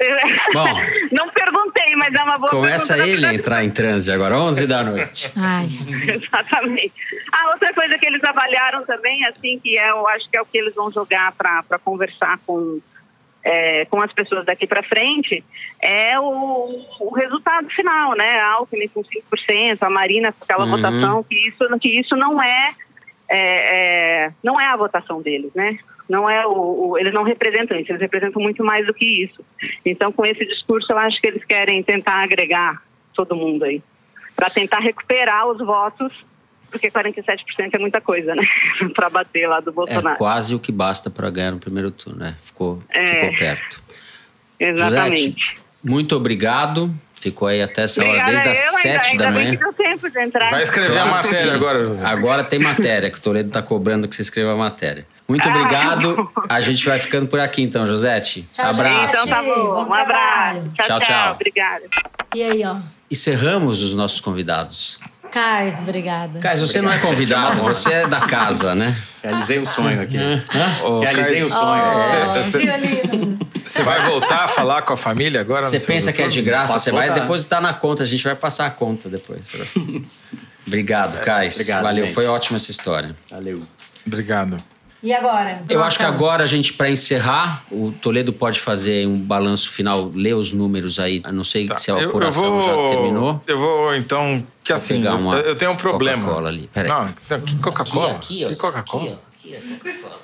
Bom. 0.55 0.65
não 1.13 1.29
perguntei, 1.29 1.95
mas 1.97 2.15
é 2.15 2.23
uma 2.23 2.39
boa 2.39 2.51
Começa 2.51 2.99
ele 3.07 3.27
a 3.27 3.35
entrar 3.35 3.63
em 3.63 3.71
transe 3.71 4.11
agora, 4.11 4.39
11 4.39 4.67
da 4.67 4.83
noite. 4.83 5.31
Ai. 5.37 5.67
Exatamente. 6.09 6.93
A 7.31 7.49
outra 7.51 7.73
coisa 7.75 7.99
que 7.99 8.07
eles 8.07 8.25
avaliaram 8.25 8.85
também, 8.87 9.25
assim, 9.27 9.59
que 9.63 9.79
é, 9.79 9.91
eu 9.91 10.07
acho 10.09 10.29
que 10.31 10.37
é 10.39 10.41
o 10.43 10.47
que 10.47 10.57
eles 10.57 10.75
vão 10.75 10.91
jogar 10.91 11.33
para 11.33 11.79
conversar 11.85 12.39
com, 12.47 12.81
é, 13.45 13.85
com 13.87 14.01
as 14.01 14.13
pessoas 14.13 14.45
daqui 14.45 14.67
para 14.67 14.83
frente, 14.83 15.43
é 15.81 16.19
o, 16.19 16.69
o, 17.01 17.15
resultado 17.15 17.69
final, 17.71 18.15
né? 18.15 18.39
A 18.41 18.53
Alckmin 18.53 18.89
com 18.89 19.03
5%, 19.03 19.79
a 19.81 19.91
Marina 19.91 20.33
com 20.33 20.45
aquela 20.45 20.65
uhum. 20.65 20.71
votação, 20.71 21.23
que 21.25 21.49
isso, 21.49 21.79
que 21.79 22.01
isso 22.01 22.17
não 22.17 22.43
é, 22.43 22.75
é, 23.29 23.39
é, 23.39 24.33
não 24.43 24.61
é 24.61 24.67
a 24.67 24.77
votação 24.77 25.23
deles, 25.23 25.53
né? 25.55 25.79
Não 26.09 26.29
é 26.29 26.47
o, 26.47 26.91
o, 26.91 26.99
eles 26.99 27.15
não 27.15 27.23
representam 27.23 27.79
isso, 27.79 27.93
eles 27.93 28.03
representam 28.03 28.43
muito 28.43 28.65
mais 28.65 28.87
do 28.87 28.93
que 28.93 29.25
isso. 29.25 29.45
Então, 29.85 30.13
com 30.13 30.27
esse 30.27 30.45
discurso, 30.45 30.93
eu 30.93 30.99
acho 30.99 31.21
que 31.21 31.27
eles 31.27 31.45
querem 31.45 31.83
tentar 31.83 32.23
agregar 32.23 32.83
todo 33.15 33.37
mundo 33.37 33.65
aí, 33.65 33.83
para 34.35 34.51
tentar 34.51 34.81
recuperar 34.81 35.47
os 35.47 35.59
votos 35.59 36.13
porque 36.71 36.91
47% 36.91 37.39
é 37.73 37.79
muita 37.79 38.01
coisa, 38.01 38.35
né? 38.35 38.43
para 38.95 39.11
bater 39.11 39.49
lá 39.49 39.61
do 39.61 39.73
Bolsonaro. 39.73 40.15
É 40.15 40.17
quase 40.17 40.55
o 40.55 40.59
que 40.59 40.73
basta 40.73 41.11
para 41.11 41.29
ganhar 41.31 41.51
no 41.51 41.59
primeiro 41.59 41.91
turno, 41.91 42.19
né? 42.19 42.37
Ficou, 42.41 42.79
é, 42.91 43.07
ficou 43.07 43.39
perto. 43.39 43.83
Exatamente. 44.59 45.41
Josete, 45.41 45.61
muito 45.83 46.17
obrigado. 46.17 46.95
Ficou 47.15 47.49
aí 47.49 47.61
até 47.61 47.83
essa 47.83 48.03
hora, 48.03 48.25
desde 48.25 48.49
as 48.49 48.59
sete 48.81 49.17
da 49.19 49.31
manhã. 49.31 49.59
tempo 49.77 50.09
de 50.09 50.23
entrar. 50.23 50.49
Vai 50.49 50.63
escrever 50.63 50.99
a 50.99 51.05
matéria 51.05 51.55
agora, 51.55 51.85
José. 51.85 52.07
Agora 52.07 52.45
tem 52.45 52.59
matéria, 52.59 53.11
que 53.11 53.19
o 53.19 53.21
Toledo 53.21 53.49
está 53.49 53.63
cobrando 53.63 54.09
que 54.09 54.15
você 54.15 54.23
escreva 54.23 54.53
a 54.53 54.57
matéria. 54.57 55.07
Muito 55.29 55.47
ah, 55.47 55.51
obrigado. 55.51 56.31
a 56.49 56.61
gente 56.63 56.85
vai 56.87 56.99
ficando 56.99 57.29
por 57.29 57.39
aqui 57.39 57.63
então, 57.63 57.87
Josete. 57.87 58.49
Tchau, 58.53 58.71
abraço. 58.71 59.15
Então 59.15 59.27
tá 59.29 59.43
bom. 59.43 59.85
Um 59.87 59.95
abraço. 59.95 60.73
Tchau, 60.73 60.87
tchau. 60.87 61.01
tchau. 61.01 61.35
Obrigada. 61.35 61.85
E 62.35 62.43
aí, 62.43 62.65
ó. 62.65 62.77
Encerramos 63.11 63.83
os 63.83 63.95
nossos 63.95 64.21
convidados. 64.21 64.99
Cais, 65.31 65.79
obrigada. 65.79 66.41
Cais, 66.41 66.61
você 66.61 66.81
não 66.81 66.91
é 66.91 66.99
convidado, 66.99 67.63
você 67.63 67.93
é 67.93 68.07
da 68.07 68.21
casa, 68.21 68.75
né? 68.75 68.97
Realizei 69.23 69.59
o 69.59 69.63
um 69.63 69.67
sonho 69.67 70.01
aqui. 70.01 70.17
Oh, 70.85 71.01
Realizei 71.01 71.43
o 71.43 71.47
um 71.47 71.51
sonho. 71.51 71.83
Oh, 71.83 72.35
você, 72.35 73.61
você 73.65 73.83
vai 73.83 74.01
voltar 74.01 74.45
a 74.45 74.49
falar 74.49 74.83
com 74.83 74.93
a 74.93 74.97
família 74.97 75.41
agora? 75.41 75.69
Você 75.69 75.81
pensa 75.81 76.13
que 76.13 76.23
é 76.23 76.29
de 76.29 76.43
graça, 76.43 76.79
você 76.79 76.91
vai 76.91 77.13
depositar 77.13 77.61
na 77.61 77.73
conta, 77.73 78.03
a 78.03 78.07
gente 78.07 78.25
vai 78.25 78.35
passar 78.35 78.67
a 78.67 78.71
conta 78.71 79.09
depois. 79.09 79.51
Obrigado, 80.67 81.21
Cais. 81.25 81.55
Obrigado, 81.55 81.83
Valeu, 81.83 82.07
gente. 82.07 82.15
foi 82.15 82.27
ótima 82.27 82.57
essa 82.57 82.71
história. 82.71 83.17
Valeu. 83.31 83.63
Obrigado. 84.07 84.57
E 85.03 85.15
agora? 85.15 85.63
Eu 85.69 85.83
acho 85.83 85.99
que 85.99 86.05
agora 86.05 86.43
a 86.43 86.47
gente, 86.47 86.75
para 86.75 86.91
encerrar, 86.91 87.65
o 87.71 87.91
Toledo 87.91 88.33
pode 88.33 88.61
fazer 88.61 89.07
um 89.07 89.17
balanço 89.17 89.71
final, 89.71 90.11
ler 90.15 90.35
os 90.35 90.53
números 90.53 90.99
aí. 90.99 91.23
Eu 91.25 91.33
não 91.33 91.45
sei 91.45 91.67
tá. 91.67 91.79
se 91.79 91.91
a 91.91 91.95
apuração 91.97 92.45
eu, 92.45 92.55
eu 92.55 92.61
vou, 92.61 92.89
já 92.89 92.95
terminou. 92.95 93.43
Eu 93.47 93.59
vou, 93.59 93.97
então, 93.97 94.45
que 94.63 94.73
assim, 94.73 95.03
eu, 95.03 95.33
eu 95.33 95.57
tenho 95.57 95.71
um 95.71 95.77
problema. 95.77 96.23
Coca-Cola 96.23 96.49
ali, 96.49 96.69
peraí. 96.73 96.91
Não, 96.91 97.41
que 97.41 97.57
Coca-Cola? 97.57 98.13
Aqui, 98.13 98.45
aqui, 98.45 98.55
que 98.55 98.61
Coca-Cola? 98.61 99.30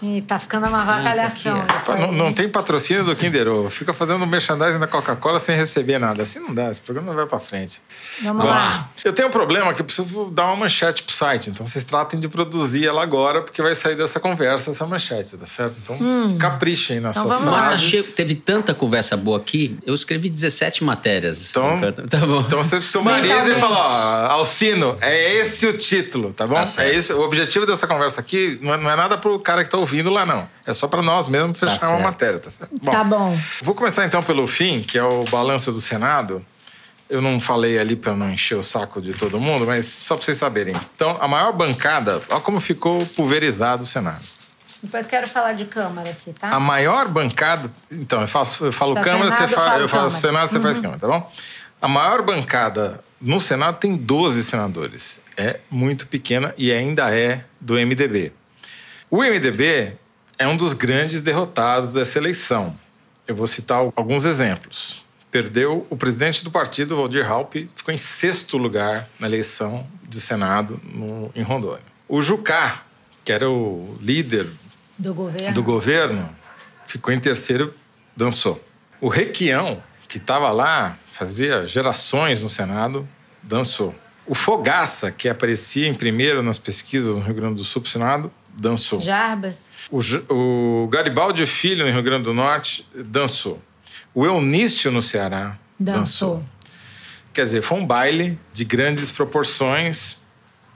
Ih, 0.02 0.22
tá 0.22 0.38
ficando 0.38 0.66
uma 0.66 0.84
vacalhação. 0.84 1.64
Não, 1.98 2.12
não, 2.12 2.32
tem 2.32 2.48
patrocínio 2.48 3.04
do 3.04 3.16
Kinder 3.16 3.48
Ovo. 3.48 3.70
Fica 3.70 3.94
fazendo 3.94 4.26
merchandising 4.26 4.78
da 4.78 4.86
Coca-Cola 4.86 5.38
sem 5.38 5.56
receber 5.56 5.98
nada. 5.98 6.22
Assim 6.22 6.38
não 6.38 6.54
dá, 6.54 6.70
esse 6.70 6.80
programa 6.80 7.08
não 7.08 7.16
vai 7.16 7.26
pra 7.26 7.40
frente. 7.40 7.80
Vamos 8.22 8.42
Bom, 8.42 8.48
lá. 8.48 8.88
Eu 9.04 9.12
tenho 9.12 9.28
um 9.28 9.30
problema 9.30 9.72
que 9.72 9.80
eu 9.80 9.84
preciso 9.84 10.26
dar 10.26 10.46
uma 10.46 10.56
manchete 10.56 11.02
pro 11.02 11.14
site. 11.14 11.50
Então 11.50 11.66
vocês 11.66 11.84
tratem 11.84 12.20
de 12.20 12.28
produzir 12.28 12.86
ela 12.86 13.02
agora, 13.02 13.42
porque 13.42 13.62
vai 13.62 13.74
sair 13.74 13.96
dessa 13.96 14.20
conversa 14.20 14.70
essa 14.70 14.86
manchete, 14.86 15.36
tá 15.36 15.46
certo? 15.46 15.76
Então 15.82 15.96
hum. 16.00 16.36
caprichem 16.38 17.00
nas 17.00 17.16
então, 17.16 17.30
suas 17.30 17.42
frases. 17.42 18.14
Teve 18.14 18.34
tanta 18.34 18.74
conversa 18.74 19.16
boa 19.16 19.38
aqui, 19.38 19.78
eu 19.86 19.94
escrevi 19.94 20.28
17 20.28 20.84
matérias. 20.84 21.50
Então, 21.50 21.80
tá 22.08 22.18
bom. 22.18 22.40
então 22.40 22.62
você 22.62 22.80
sumariza 22.80 23.52
e 23.52 23.60
fala: 23.60 23.78
ó, 23.78 24.32
Alcino, 24.32 24.96
é 25.00 25.36
esse 25.36 25.66
o 25.66 25.76
título, 25.76 26.32
tá 26.32 26.46
bom? 26.46 26.62
Tá 26.62 26.84
é 26.84 26.94
isso. 26.94 27.14
O 27.14 27.22
objetivo 27.22 27.66
dessa 27.66 27.86
conversa 27.86 28.20
aqui 28.20 28.58
não 28.60 28.74
é, 28.74 28.76
não 28.76 28.90
é 28.90 28.96
nada 28.96 29.15
pro 29.16 29.38
cara 29.38 29.64
que 29.64 29.70
tá 29.70 29.78
ouvindo 29.78 30.10
lá, 30.10 30.26
não. 30.26 30.48
É 30.66 30.72
só 30.72 30.86
para 30.86 31.02
nós 31.02 31.28
mesmos 31.28 31.58
fechar 31.58 31.78
tá 31.78 31.90
uma 31.90 32.00
matéria, 32.00 32.38
tá 32.38 32.50
certo? 32.50 32.74
Bom, 32.82 32.90
tá 32.90 33.04
bom. 33.04 33.38
Vou 33.62 33.74
começar 33.74 34.04
então 34.06 34.22
pelo 34.22 34.46
fim, 34.46 34.82
que 34.82 34.98
é 34.98 35.02
o 35.02 35.24
balanço 35.24 35.72
do 35.72 35.80
Senado. 35.80 36.44
Eu 37.08 37.22
não 37.22 37.40
falei 37.40 37.78
ali 37.78 37.94
para 37.94 38.14
não 38.14 38.30
encher 38.30 38.56
o 38.56 38.64
saco 38.64 39.00
de 39.00 39.14
todo 39.14 39.38
mundo, 39.38 39.64
mas 39.64 39.84
só 39.84 40.16
para 40.16 40.24
vocês 40.24 40.36
saberem. 40.36 40.74
Então, 40.94 41.16
a 41.20 41.28
maior 41.28 41.52
bancada, 41.52 42.20
olha 42.28 42.40
como 42.40 42.60
ficou 42.60 43.04
pulverizado 43.06 43.84
o 43.84 43.86
Senado. 43.86 44.22
Depois 44.82 45.06
quero 45.06 45.28
falar 45.28 45.52
de 45.52 45.64
Câmara 45.66 46.10
aqui, 46.10 46.32
tá? 46.32 46.50
A 46.50 46.60
maior 46.60 47.08
bancada. 47.08 47.70
Então, 47.90 48.20
eu, 48.20 48.28
faço, 48.28 48.66
eu 48.66 48.72
falo 48.72 48.94
Câmara, 49.00 49.30
Senado, 49.30 49.48
você 49.48 49.54
fala, 49.54 49.78
eu 49.78 49.88
falo 49.88 50.10
Senado, 50.10 50.48
você 50.48 50.56
uhum. 50.56 50.62
faz 50.62 50.78
Câmara, 50.78 51.00
tá 51.00 51.06
bom? 51.06 51.32
A 51.80 51.88
maior 51.88 52.22
bancada 52.22 53.00
no 53.20 53.40
Senado 53.40 53.78
tem 53.78 53.96
12 53.96 54.44
senadores. 54.44 55.20
É 55.36 55.60
muito 55.70 56.06
pequena 56.06 56.54
e 56.56 56.72
ainda 56.72 57.14
é 57.14 57.44
do 57.60 57.74
MDB. 57.74 58.32
O 59.10 59.18
MDB 59.18 59.92
é 60.36 60.48
um 60.48 60.56
dos 60.56 60.72
grandes 60.72 61.22
derrotados 61.22 61.92
dessa 61.92 62.18
eleição. 62.18 62.74
Eu 63.26 63.36
vou 63.36 63.46
citar 63.46 63.78
alguns 63.94 64.24
exemplos. 64.24 65.04
Perdeu 65.30 65.86
o 65.88 65.96
presidente 65.96 66.42
do 66.42 66.50
partido, 66.50 66.96
Valdir 66.96 67.30
Halpe, 67.30 67.70
ficou 67.74 67.94
em 67.94 67.98
sexto 67.98 68.56
lugar 68.56 69.08
na 69.18 69.26
eleição 69.26 69.86
de 70.02 70.20
Senado 70.20 70.80
no, 70.82 71.30
em 71.34 71.42
Rondônia. 71.42 71.84
O 72.08 72.20
Jucá, 72.20 72.84
que 73.24 73.30
era 73.30 73.48
o 73.48 73.96
líder 74.00 74.48
do 74.98 75.14
governo, 75.14 75.52
do 75.52 75.62
governo 75.62 76.36
ficou 76.86 77.12
em 77.12 77.20
terceiro, 77.20 77.74
dançou. 78.16 78.62
O 79.00 79.08
Requião, 79.08 79.82
que 80.08 80.18
estava 80.18 80.50
lá, 80.50 80.98
fazia 81.10 81.64
gerações 81.66 82.42
no 82.42 82.48
Senado, 82.48 83.06
dançou. 83.42 83.94
O 84.26 84.34
Fogaça, 84.34 85.10
que 85.10 85.28
aparecia 85.28 85.86
em 85.86 85.94
primeiro 85.94 86.42
nas 86.42 86.58
pesquisas 86.58 87.16
no 87.16 87.22
Rio 87.22 87.34
Grande 87.34 87.56
do 87.56 87.64
Sul 87.64 87.82
para 87.82 87.88
o 87.88 87.92
Senado, 87.92 88.32
dançou. 88.56 89.00
Jarbas. 89.00 89.66
O, 89.90 90.00
o 90.32 90.88
Garibaldi 90.88 91.46
Filho, 91.46 91.84
no 91.84 91.92
Rio 91.92 92.02
Grande 92.02 92.24
do 92.24 92.34
Norte, 92.34 92.86
dançou. 92.94 93.60
O 94.14 94.24
Eunício, 94.24 94.90
no 94.90 95.02
Ceará, 95.02 95.56
dançou. 95.78 96.36
dançou. 96.36 96.44
Quer 97.32 97.44
dizer, 97.44 97.62
foi 97.62 97.78
um 97.78 97.86
baile 97.86 98.38
de 98.52 98.64
grandes 98.64 99.10
proporções 99.10 100.24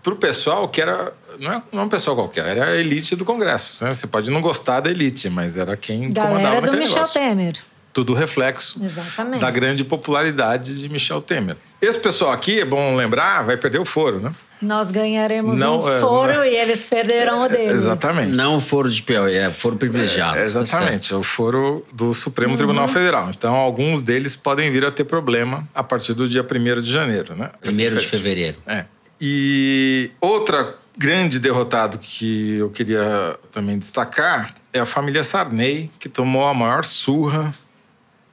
para 0.02 0.12
o 0.12 0.16
pessoal 0.16 0.68
que 0.68 0.80
era. 0.80 1.12
Não 1.38 1.52
é, 1.52 1.62
não 1.72 1.82
é 1.82 1.84
um 1.86 1.88
pessoal 1.88 2.14
qualquer, 2.14 2.46
era 2.46 2.72
a 2.72 2.76
elite 2.76 3.16
do 3.16 3.24
Congresso. 3.24 3.82
Né? 3.84 3.92
Você 3.92 4.06
pode 4.06 4.30
não 4.30 4.42
gostar 4.42 4.80
da 4.80 4.90
elite, 4.90 5.30
mas 5.30 5.56
era 5.56 5.76
quem 5.76 6.12
Galera 6.12 6.34
comandava 6.34 6.66
do 6.66 6.76
Michel 6.76 6.96
negócio. 6.96 7.20
Temer. 7.20 7.56
Tudo 7.92 8.14
reflexo 8.14 8.82
Exatamente. 8.82 9.40
da 9.40 9.50
grande 9.50 9.84
popularidade 9.84 10.80
de 10.80 10.88
Michel 10.88 11.20
Temer. 11.20 11.56
Esse 11.80 11.98
pessoal 11.98 12.30
aqui, 12.30 12.60
é 12.60 12.64
bom 12.64 12.94
lembrar, 12.94 13.42
vai 13.42 13.56
perder 13.56 13.78
o 13.78 13.84
foro, 13.84 14.20
né? 14.20 14.30
Nós 14.60 14.90
ganharemos 14.90 15.58
não, 15.58 15.82
um 15.82 15.88
é, 15.88 16.00
foro 16.00 16.34
não, 16.34 16.42
é. 16.42 16.52
e 16.52 16.56
eles 16.56 16.84
perderão 16.86 17.42
o 17.42 17.48
deles. 17.48 17.70
Exatamente. 17.70 18.32
Não 18.32 18.56
o 18.56 18.60
foro 18.60 18.90
de 18.90 19.02
Piauí, 19.02 19.34
é 19.34 19.50
foro 19.50 19.76
privilegiado. 19.76 20.38
É, 20.38 20.44
exatamente, 20.44 21.12
é 21.12 21.16
o 21.16 21.22
foro 21.22 21.84
do 21.92 22.12
Supremo 22.12 22.52
uhum. 22.52 22.58
Tribunal 22.58 22.86
Federal. 22.88 23.30
Então, 23.30 23.54
alguns 23.54 24.02
deles 24.02 24.36
podem 24.36 24.70
vir 24.70 24.84
a 24.84 24.90
ter 24.90 25.04
problema 25.04 25.66
a 25.74 25.82
partir 25.82 26.12
do 26.12 26.28
dia 26.28 26.42
1 26.42 26.82
de 26.82 26.92
janeiro, 26.92 27.34
né? 27.34 27.50
1 27.64 27.70
de 27.70 28.06
fevereiro. 28.06 28.58
É. 28.66 28.84
E 29.20 30.10
outra 30.20 30.74
grande 30.96 31.38
derrotado 31.38 31.98
que 31.98 32.56
eu 32.56 32.68
queria 32.68 33.38
também 33.50 33.78
destacar 33.78 34.54
é 34.72 34.80
a 34.80 34.86
família 34.86 35.24
Sarney, 35.24 35.90
que 35.98 36.08
tomou 36.08 36.46
a 36.46 36.52
maior 36.52 36.84
surra 36.84 37.54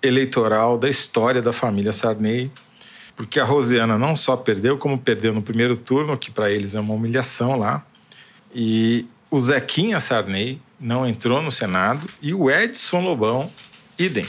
eleitoral 0.04 0.78
da 0.78 0.90
história 0.90 1.42
da 1.42 1.54
família 1.54 1.92
Sarney 1.92 2.52
porque 3.18 3.40
a 3.40 3.44
Rosiana 3.44 3.98
não 3.98 4.16
só 4.16 4.38
perdeu, 4.38 4.78
como 4.78 4.96
perdeu 4.96 5.34
no 5.34 5.42
primeiro 5.42 5.76
turno, 5.76 6.16
que 6.16 6.30
para 6.30 6.52
eles 6.52 6.76
é 6.76 6.80
uma 6.80 6.94
humilhação 6.94 7.58
lá. 7.58 7.84
E 8.54 9.08
o 9.32 9.40
Zequinha 9.40 10.00
Sarney 10.00 10.62
não 10.80 11.06
entrou 11.06 11.42
no 11.42 11.52
Senado 11.52 12.08
e 12.22 12.32
o 12.32 12.50
Edson 12.50 13.02
Lobão, 13.02 13.52
idem. 13.98 14.28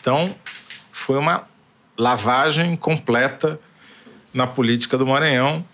Então, 0.00 0.34
foi 0.90 1.16
uma 1.16 1.44
lavagem 1.96 2.74
completa 2.74 3.58
na 4.34 4.48
política 4.48 4.98
do 4.98 5.06
Maranhão, 5.06 5.64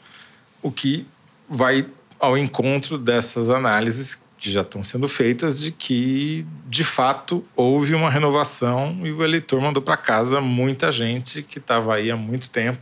o 0.62 0.70
que 0.70 1.06
vai 1.48 1.86
ao 2.20 2.36
encontro 2.36 2.98
dessas 2.98 3.48
análises 3.48 4.18
que 4.38 4.50
já 4.50 4.60
estão 4.60 4.82
sendo 4.82 5.08
feitas 5.08 5.60
de 5.60 5.72
que, 5.72 6.46
de 6.66 6.84
fato, 6.84 7.44
houve 7.56 7.94
uma 7.94 8.08
renovação 8.08 9.00
e 9.04 9.10
o 9.10 9.24
eleitor 9.24 9.60
mandou 9.60 9.82
para 9.82 9.96
casa 9.96 10.40
muita 10.40 10.92
gente 10.92 11.42
que 11.42 11.58
estava 11.58 11.94
aí 11.94 12.10
há 12.10 12.16
muito 12.16 12.48
tempo 12.48 12.80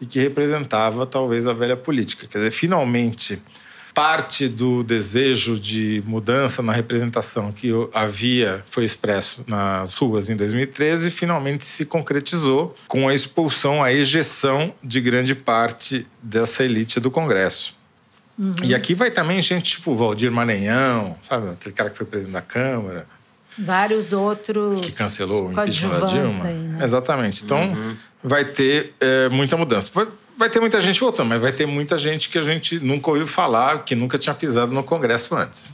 e 0.00 0.06
que 0.06 0.18
representava 0.18 1.06
talvez 1.06 1.46
a 1.46 1.52
velha 1.52 1.76
política. 1.76 2.26
Quer 2.26 2.38
dizer, 2.38 2.50
finalmente, 2.50 3.42
parte 3.94 4.48
do 4.48 4.82
desejo 4.82 5.58
de 5.58 6.02
mudança 6.06 6.62
na 6.62 6.72
representação 6.72 7.52
que 7.52 7.70
havia 7.92 8.64
foi 8.70 8.84
expresso 8.84 9.44
nas 9.46 9.94
ruas 9.94 10.30
em 10.30 10.36
2013 10.36 11.10
finalmente 11.10 11.64
se 11.64 11.84
concretizou 11.84 12.74
com 12.86 13.08
a 13.08 13.14
expulsão, 13.14 13.82
a 13.82 13.92
ejeção 13.92 14.72
de 14.82 15.00
grande 15.00 15.34
parte 15.34 16.06
dessa 16.22 16.64
elite 16.64 17.00
do 17.00 17.10
Congresso. 17.10 17.79
Uhum. 18.40 18.54
E 18.62 18.74
aqui 18.74 18.94
vai 18.94 19.10
também 19.10 19.42
gente 19.42 19.72
tipo 19.72 19.94
Valdir 19.94 20.32
Maranhão, 20.32 21.14
sabe? 21.20 21.50
Aquele 21.50 21.74
cara 21.74 21.90
que 21.90 21.96
foi 21.98 22.06
presidente 22.06 22.32
da 22.32 22.40
Câmara. 22.40 23.06
Vários 23.58 24.14
outros. 24.14 24.80
Que 24.80 24.92
cancelou 24.92 25.48
o 25.48 25.52
impeachment 25.52 26.00
da 26.00 26.06
Dilma. 26.06 26.44
Aí, 26.46 26.54
né? 26.54 26.82
Exatamente. 26.82 27.44
Então, 27.44 27.60
uhum. 27.60 27.96
vai 28.24 28.46
ter 28.46 28.94
é, 28.98 29.28
muita 29.28 29.58
mudança. 29.58 29.90
Vai, 29.92 30.08
vai 30.38 30.48
ter 30.48 30.58
muita 30.58 30.80
gente 30.80 30.98
voltando, 30.98 31.28
mas 31.28 31.40
vai 31.42 31.52
ter 31.52 31.66
muita 31.66 31.98
gente 31.98 32.30
que 32.30 32.38
a 32.38 32.42
gente 32.42 32.80
nunca 32.80 33.10
ouviu 33.10 33.26
falar, 33.26 33.84
que 33.84 33.94
nunca 33.94 34.16
tinha 34.16 34.34
pisado 34.34 34.72
no 34.72 34.82
Congresso 34.82 35.36
antes. 35.36 35.70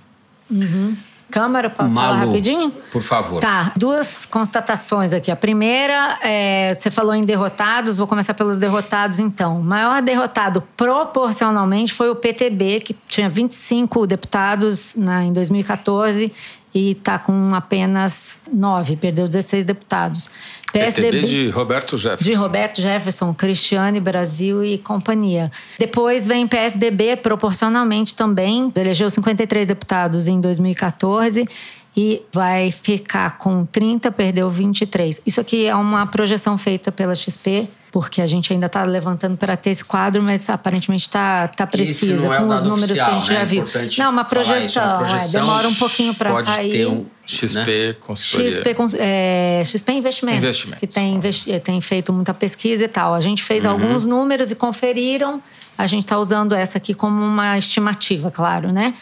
Uhum. 0.50 0.96
Câmara, 1.30 1.68
posso 1.68 1.94
Malu, 1.94 2.14
falar 2.14 2.26
rapidinho? 2.26 2.70
Por 2.92 3.02
favor. 3.02 3.40
Tá, 3.40 3.72
duas 3.76 4.24
constatações 4.24 5.12
aqui. 5.12 5.30
A 5.30 5.36
primeira, 5.36 6.18
é, 6.22 6.72
você 6.72 6.90
falou 6.90 7.14
em 7.14 7.24
derrotados, 7.24 7.96
vou 7.96 8.06
começar 8.06 8.32
pelos 8.32 8.58
derrotados 8.58 9.18
então. 9.18 9.58
O 9.58 9.62
maior 9.62 10.00
derrotado 10.00 10.62
proporcionalmente 10.76 11.92
foi 11.92 12.10
o 12.10 12.14
PTB, 12.14 12.80
que 12.80 12.96
tinha 13.08 13.28
25 13.28 14.06
deputados 14.06 14.94
na, 14.94 15.24
em 15.24 15.32
2014 15.32 16.32
e 16.76 16.90
está 16.90 17.18
com 17.18 17.54
apenas 17.54 18.36
nove, 18.52 18.96
perdeu 18.96 19.26
16 19.26 19.64
deputados. 19.64 20.28
PSDB 20.70 21.22
de 21.22 21.48
Roberto 21.48 21.96
Jefferson. 21.96 22.24
De 22.24 22.34
Roberto 22.34 22.82
Jefferson, 22.82 23.32
Cristiane 23.32 23.98
Brasil 23.98 24.62
e 24.62 24.76
companhia. 24.76 25.50
Depois 25.78 26.26
vem 26.26 26.46
PSDB, 26.46 27.16
proporcionalmente 27.16 28.14
também, 28.14 28.70
elegeu 28.76 29.08
53 29.08 29.66
deputados 29.66 30.28
em 30.28 30.38
2014 30.38 31.48
e 31.96 32.20
vai 32.30 32.70
ficar 32.70 33.38
com 33.38 33.64
30, 33.64 34.12
perdeu 34.12 34.50
23. 34.50 35.22
Isso 35.24 35.40
aqui 35.40 35.64
é 35.64 35.74
uma 35.74 36.06
projeção 36.06 36.58
feita 36.58 36.92
pela 36.92 37.14
XP 37.14 37.66
porque 37.96 38.20
a 38.20 38.26
gente 38.26 38.52
ainda 38.52 38.66
está 38.66 38.82
levantando 38.82 39.38
para 39.38 39.56
ter 39.56 39.70
esse 39.70 39.82
quadro, 39.82 40.22
mas 40.22 40.50
aparentemente 40.50 41.04
está 41.04 41.48
tá 41.48 41.66
precisa 41.66 42.26
é 42.26 42.36
com 42.36 42.46
os 42.48 42.62
números 42.62 42.90
oficial, 42.90 43.08
que 43.08 43.16
a 43.16 43.18
gente 43.18 43.30
né? 43.30 43.38
já 43.38 43.44
viu. 43.46 43.64
É 43.64 44.02
não, 44.04 44.10
uma 44.10 44.24
projeção, 44.24 44.66
isso, 44.66 44.78
uma 44.78 44.98
projeção 44.98 45.40
é, 45.40 45.44
demora 45.44 45.66
um 45.66 45.74
pouquinho 45.74 46.12
para 46.12 46.44
sair. 46.44 46.72
Ter 46.72 46.86
um 46.88 47.06
XP 47.26 47.56
né? 47.56 47.96
consultoria. 47.98 48.50
XP, 48.50 48.76
é, 48.98 49.62
XP 49.64 49.92
Investimentos, 49.92 50.42
Investimentos, 50.42 50.78
que 50.78 50.86
tem, 50.86 51.14
investi 51.14 51.58
tem 51.60 51.80
feito 51.80 52.12
muita 52.12 52.34
pesquisa 52.34 52.84
e 52.84 52.88
tal. 52.88 53.14
A 53.14 53.20
gente 53.22 53.42
fez 53.42 53.64
uhum. 53.64 53.70
alguns 53.70 54.04
números 54.04 54.50
e 54.50 54.54
conferiram. 54.54 55.42
A 55.78 55.86
gente 55.86 56.02
está 56.02 56.18
usando 56.18 56.54
essa 56.54 56.76
aqui 56.76 56.92
como 56.92 57.24
uma 57.24 57.56
estimativa, 57.56 58.30
claro, 58.30 58.72
né? 58.72 58.92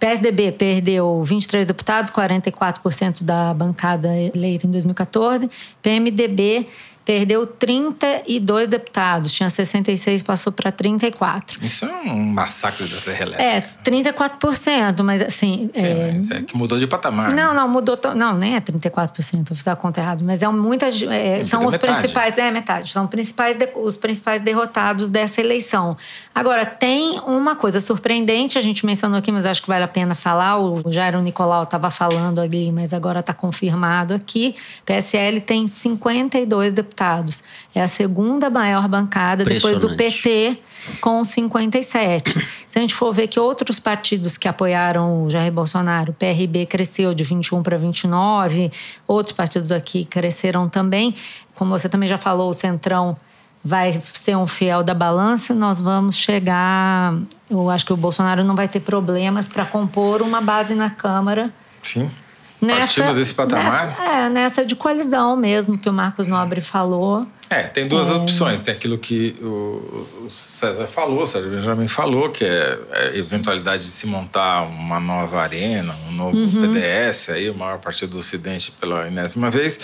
PSDB 0.00 0.50
perdeu 0.52 1.22
23 1.22 1.66
deputados, 1.66 2.10
44% 2.10 3.22
da 3.22 3.52
bancada 3.52 4.08
eleita 4.16 4.66
em 4.66 4.70
2014. 4.70 5.48
PMDB 5.82 6.66
perdeu 7.04 7.46
32 7.46 8.68
deputados, 8.68 9.32
tinha 9.32 9.48
66, 9.48 10.22
passou 10.22 10.52
para 10.52 10.70
34. 10.70 11.64
Isso 11.64 11.84
é 11.84 12.10
um 12.10 12.24
massacre 12.24 12.86
da 12.86 12.98
Serra 12.98 13.22
Elétrica. 13.22 13.42
É, 13.42 13.90
34%, 13.90 15.02
mas 15.02 15.22
assim. 15.22 15.70
Sim, 15.72 15.82
é... 15.82 16.12
Mas 16.12 16.30
é 16.30 16.42
que 16.42 16.56
mudou 16.56 16.78
de 16.78 16.86
patamar. 16.86 17.32
Não, 17.32 17.48
né? 17.48 17.54
não, 17.54 17.68
mudou. 17.68 17.96
To... 17.96 18.14
Não, 18.14 18.36
nem 18.36 18.54
é 18.54 18.60
34%, 18.60 19.48
vou 19.48 19.56
fiz 19.56 19.66
a 19.66 19.74
conta 19.74 20.00
errada, 20.00 20.22
mas 20.22 20.42
é 20.42 20.48
muitas. 20.48 21.02
É, 21.02 21.42
são 21.42 21.66
os 21.66 21.72
metade. 21.72 21.98
principais. 21.98 22.38
É, 22.38 22.50
metade. 22.50 22.90
São 22.90 23.06
principais 23.06 23.56
de... 23.56 23.68
os 23.76 23.96
principais 23.96 24.40
derrotados 24.40 25.08
dessa 25.08 25.40
eleição. 25.40 25.96
Agora, 26.34 26.64
tem 26.66 27.18
uma 27.20 27.56
coisa 27.56 27.80
surpreendente, 27.80 28.58
a 28.58 28.60
gente 28.60 28.84
mencionou 28.84 29.18
aqui, 29.18 29.32
mas 29.32 29.46
acho 29.46 29.62
que 29.62 29.68
vale 29.68 29.84
a 29.84 29.88
pena 29.88 30.14
falar. 30.14 30.58
O 30.58 30.92
Jairo 30.92 31.20
Nicolau 31.20 31.64
estava 31.64 31.90
falando 31.90 32.40
ali, 32.40 32.70
mas 32.70 32.92
agora 32.92 33.20
está 33.20 33.32
confirmado 33.32 34.14
aqui. 34.14 34.54
PSL 34.84 35.40
tem 35.40 35.66
52 35.66 36.72
deputados 36.72 36.89
deputados. 36.90 37.42
É 37.74 37.80
a 37.80 37.88
segunda 37.88 38.50
maior 38.50 38.86
bancada 38.88 39.44
depois 39.44 39.78
do 39.78 39.96
PT, 39.96 40.58
com 41.00 41.24
57. 41.24 42.46
Se 42.66 42.78
a 42.78 42.82
gente 42.82 42.94
for 42.94 43.12
ver 43.12 43.28
que 43.28 43.38
outros 43.38 43.78
partidos 43.78 44.36
que 44.36 44.48
apoiaram 44.48 45.24
o 45.24 45.30
Jair 45.30 45.52
Bolsonaro, 45.52 46.10
o 46.10 46.14
PRB 46.14 46.66
cresceu 46.66 47.14
de 47.14 47.22
21 47.22 47.62
para 47.62 47.78
29, 47.78 48.70
outros 49.06 49.34
partidos 49.34 49.72
aqui 49.72 50.04
cresceram 50.04 50.68
também. 50.68 51.14
Como 51.54 51.70
você 51.70 51.88
também 51.88 52.08
já 52.08 52.18
falou, 52.18 52.50
o 52.50 52.54
Centrão 52.54 53.16
vai 53.62 53.92
ser 54.00 54.36
um 54.36 54.46
fiel 54.46 54.82
da 54.82 54.94
balança, 54.94 55.54
nós 55.54 55.78
vamos 55.78 56.16
chegar. 56.16 57.14
Eu 57.48 57.68
acho 57.70 57.84
que 57.84 57.92
o 57.92 57.96
Bolsonaro 57.96 58.42
não 58.42 58.56
vai 58.56 58.68
ter 58.68 58.80
problemas 58.80 59.48
para 59.48 59.64
compor 59.64 60.22
uma 60.22 60.40
base 60.40 60.74
na 60.74 60.90
Câmara. 60.90 61.52
Sim 61.82 62.10
Nessa, 62.60 62.80
Partindo 62.80 63.14
desse 63.14 63.32
patamar? 63.32 63.86
Nessa, 63.86 64.02
é, 64.02 64.28
nessa 64.28 64.64
de 64.64 64.76
coalizão 64.76 65.36
mesmo, 65.36 65.78
que 65.78 65.88
o 65.88 65.92
Marcos 65.92 66.28
Nobre 66.28 66.60
falou. 66.60 67.26
É, 67.48 67.62
tem 67.62 67.88
duas 67.88 68.08
é... 68.08 68.12
opções. 68.12 68.62
Tem 68.62 68.74
aquilo 68.74 68.98
que 68.98 69.34
o, 69.40 70.28
César 70.28 70.86
falou, 70.86 71.22
o 71.22 71.26
César 71.26 71.48
Benjamin 71.48 71.88
falou, 71.88 72.30
que 72.30 72.44
é 72.44 72.78
a 72.92 73.16
eventualidade 73.16 73.84
de 73.84 73.90
se 73.90 74.06
montar 74.06 74.62
uma 74.62 75.00
nova 75.00 75.40
arena, 75.40 75.94
um 76.08 76.12
novo 76.12 76.36
uhum. 76.36 76.72
PDS, 76.72 77.30
aí, 77.30 77.50
o 77.50 77.54
maior 77.54 77.78
partido 77.78 78.10
do 78.10 78.18
Ocidente 78.18 78.70
pela 78.72 79.06
enésima 79.06 79.50
vez 79.50 79.80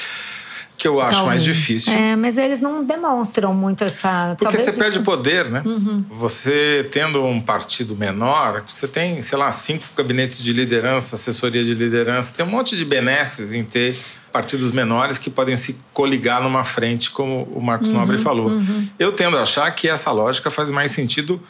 que 0.77 0.87
eu 0.87 1.01
acho 1.01 1.17
Talvez. 1.17 1.27
mais 1.27 1.43
difícil. 1.43 1.93
É, 1.93 2.15
mas 2.17 2.37
eles 2.37 2.61
não 2.61 2.85
demonstram 2.85 3.55
muito 3.55 3.85
essa. 3.85 4.35
Porque 4.39 4.57
Talvez 4.57 4.75
você 4.75 4.83
perde 4.83 5.01
poder, 5.01 5.49
né? 5.49 5.63
Uhum. 5.65 6.05
Você 6.11 6.87
tendo 6.91 7.25
um 7.25 7.41
partido 7.41 7.97
menor, 7.97 8.63
você 8.73 8.87
tem, 8.87 9.23
sei 9.23 9.39
lá, 9.39 9.51
cinco 9.51 9.85
gabinetes 9.97 10.43
de 10.43 10.53
liderança, 10.53 11.17
assessoria 11.17 11.65
de 11.65 11.75
liderança, 11.75 12.35
tem 12.37 12.45
um 12.45 12.51
monte 12.51 12.77
de 12.77 12.85
benesses 12.85 13.55
em 13.55 13.65
ter 13.65 13.97
partidos 14.31 14.71
menores 14.71 15.17
que 15.17 15.31
podem 15.31 15.57
se 15.57 15.79
coligar 15.95 16.43
numa 16.43 16.65
frente, 16.65 17.11
como 17.11 17.45
o 17.55 17.61
Marcos 17.61 17.89
uhum, 17.89 17.95
Nobre 17.95 18.19
falou. 18.19 18.49
Uhum. 18.49 18.87
Eu 18.99 19.13
tendo 19.13 19.39
a 19.39 19.43
achar 19.43 19.71
que 19.71 19.89
essa 19.89 20.11
lógica 20.13 20.51
faz 20.51 20.71
mais 20.71 20.91
sentido 20.91 21.41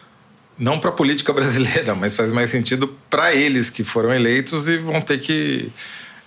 não 0.58 0.78
para 0.78 0.90
a 0.90 0.92
política 0.92 1.32
brasileira, 1.34 1.94
mas 1.94 2.16
faz 2.16 2.32
mais 2.32 2.50
sentido 2.50 2.94
para 3.10 3.34
eles 3.34 3.70
que 3.70 3.82
foram 3.82 4.14
eleitos 4.14 4.68
e 4.68 4.78
vão 4.78 5.00
ter 5.00 5.18
que 5.18 5.70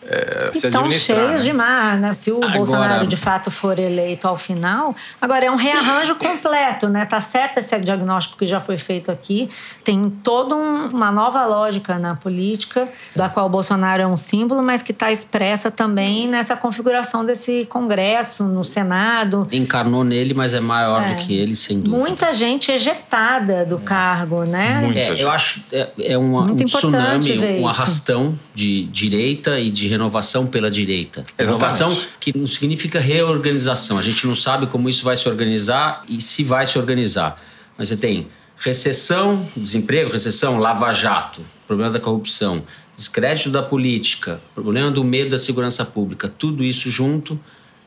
é, 0.07 0.49
se 0.53 0.67
estão 0.67 0.89
cheios 0.89 1.31
né? 1.31 1.37
de 1.37 1.53
mar, 1.53 1.97
né? 1.97 2.13
Se 2.13 2.31
o 2.31 2.37
agora... 2.37 2.53
Bolsonaro 2.53 3.07
de 3.07 3.17
fato 3.17 3.51
for 3.51 3.77
eleito 3.77 4.27
ao 4.27 4.37
final. 4.37 4.95
Agora, 5.21 5.45
é 5.45 5.51
um 5.51 5.55
rearranjo 5.55 6.15
completo, 6.19 6.87
né? 6.87 7.05
Tá 7.05 7.19
certo 7.19 7.57
esse 7.57 7.77
diagnóstico 7.79 8.39
que 8.39 8.45
já 8.45 8.59
foi 8.59 8.77
feito 8.77 9.11
aqui. 9.11 9.49
Tem 9.83 10.09
toda 10.23 10.55
um, 10.55 10.87
uma 10.87 11.11
nova 11.11 11.45
lógica 11.45 11.99
na 11.99 12.15
política, 12.15 12.87
da 13.15 13.29
qual 13.29 13.47
o 13.47 13.49
Bolsonaro 13.49 14.01
é 14.01 14.07
um 14.07 14.15
símbolo, 14.15 14.63
mas 14.63 14.81
que 14.81 14.91
está 14.91 15.11
expressa 15.11 15.69
também 15.69 16.27
nessa 16.27 16.55
configuração 16.55 17.25
desse 17.25 17.65
Congresso, 17.65 18.45
no 18.45 18.63
Senado. 18.63 19.47
Encarnou 19.51 20.03
nele, 20.03 20.33
mas 20.33 20.53
é 20.53 20.59
maior 20.59 21.03
é. 21.03 21.13
do 21.13 21.25
que 21.25 21.33
ele, 21.33 21.55
sem 21.55 21.79
dúvida. 21.79 21.97
Muita 21.97 22.31
gente 22.33 22.71
ejetada 22.71 23.65
do 23.65 23.79
cargo, 23.79 24.43
né? 24.43 24.89
É, 24.95 25.21
eu 25.21 25.29
acho 25.29 25.61
é, 25.71 25.89
é 25.99 26.17
uma, 26.17 26.45
Muito 26.45 26.63
um 26.63 26.67
tsunami, 26.67 27.59
um 27.59 27.67
arrastão 27.67 28.37
de 28.55 28.83
direita 28.85 29.59
e 29.59 29.69
de 29.69 29.88
renovação 29.89 30.47
pela 30.47 30.71
direita. 30.71 31.21
Exatamente. 31.21 31.47
Renovação 31.47 31.97
que 32.19 32.37
não 32.37 32.47
significa 32.47 32.99
reorganização. 32.99 33.97
A 33.97 34.01
gente 34.01 34.25
não 34.25 34.35
sabe 34.35 34.67
como 34.67 34.89
isso 34.89 35.03
vai 35.03 35.15
se 35.15 35.27
organizar 35.27 36.03
e 36.07 36.21
se 36.21 36.43
vai 36.43 36.65
se 36.65 36.77
organizar. 36.77 37.41
Mas 37.77 37.89
você 37.89 37.97
tem 37.97 38.27
recessão, 38.57 39.47
desemprego, 39.55 40.11
recessão, 40.11 40.59
lava-jato, 40.59 41.41
problema 41.65 41.91
da 41.91 41.99
corrupção, 41.99 42.63
descrédito 42.95 43.49
da 43.49 43.63
política, 43.63 44.41
problema 44.53 44.91
do 44.91 45.03
medo 45.03 45.29
da 45.31 45.37
segurança 45.37 45.85
pública, 45.85 46.27
tudo 46.27 46.63
isso 46.63 46.89
junto, 46.89 47.39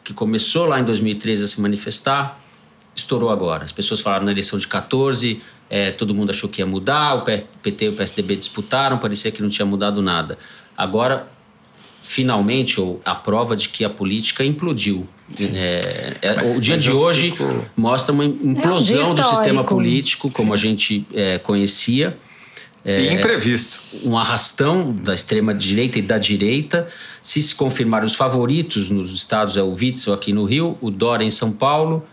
que 0.03 0.15
começou 0.15 0.67
lá 0.67 0.81
em 0.81 0.85
2013 0.85 1.45
a 1.45 1.47
se 1.47 1.61
manifestar, 1.61 2.41
estourou 2.97 3.31
agora. 3.31 3.65
As 3.65 3.73
pessoas 3.73 4.01
falaram 4.01 4.25
na 4.25 4.33
eleição 4.33 4.59
de 4.59 4.67
14, 4.67 5.43
é, 5.69 5.91
todo 5.91 6.15
mundo 6.15 6.31
achou 6.31 6.49
que 6.49 6.61
ia 6.61 6.67
mudar, 6.67 7.15
o 7.15 7.23
PT 7.23 7.85
e 7.85 7.89
o 7.91 7.93
PSDB 7.93 8.37
disputaram, 8.37 8.99
parecia 8.99 9.31
que 9.31 9.43
não 9.43 9.49
tinha 9.49 9.67
mudado 9.67 10.01
nada. 10.01 10.39
Agora 10.77 11.29
finalmente 12.03 12.81
ou 12.81 13.01
a 13.05 13.15
prova 13.15 13.57
de 13.57 13.69
que 13.69 13.85
a 13.85 13.91
política 13.91 14.45
implodiu. 14.45 15.07
É, 15.55 16.17
é, 16.21 16.57
o 16.57 16.61
dia 16.61 16.77
de 16.77 16.91
hoje 16.91 17.31
fico... 17.31 17.65
mostra 17.77 18.13
uma 18.13 18.25
implosão 18.25 19.01
é 19.01 19.07
um 19.07 19.15
do 19.15 19.23
sistema 19.31 19.65
político 19.65 20.31
como 20.31 20.49
Sim. 20.49 20.53
a 20.53 20.57
gente 20.57 21.07
é, 21.15 21.39
conhecia. 21.39 22.17
É, 22.85 23.01
e 23.01 23.15
imprevisto. 23.15 23.81
Um 24.05 24.19
arrastão 24.19 24.93
da 24.93 25.15
extrema 25.15 25.55
direita 25.55 25.99
e 25.99 26.03
da 26.03 26.19
direita. 26.19 26.89
Se 27.23 27.41
se 27.41 27.55
confirmar 27.55 28.05
os 28.05 28.15
favoritos 28.15 28.91
nos 28.91 29.13
estados 29.13 29.57
é 29.57 29.63
o 29.63 29.73
Witzel 29.73 30.13
aqui 30.13 30.33
no 30.33 30.45
Rio, 30.45 30.77
o 30.81 30.91
Dória 30.91 31.25
em 31.25 31.31
São 31.31 31.53
Paulo 31.53 32.05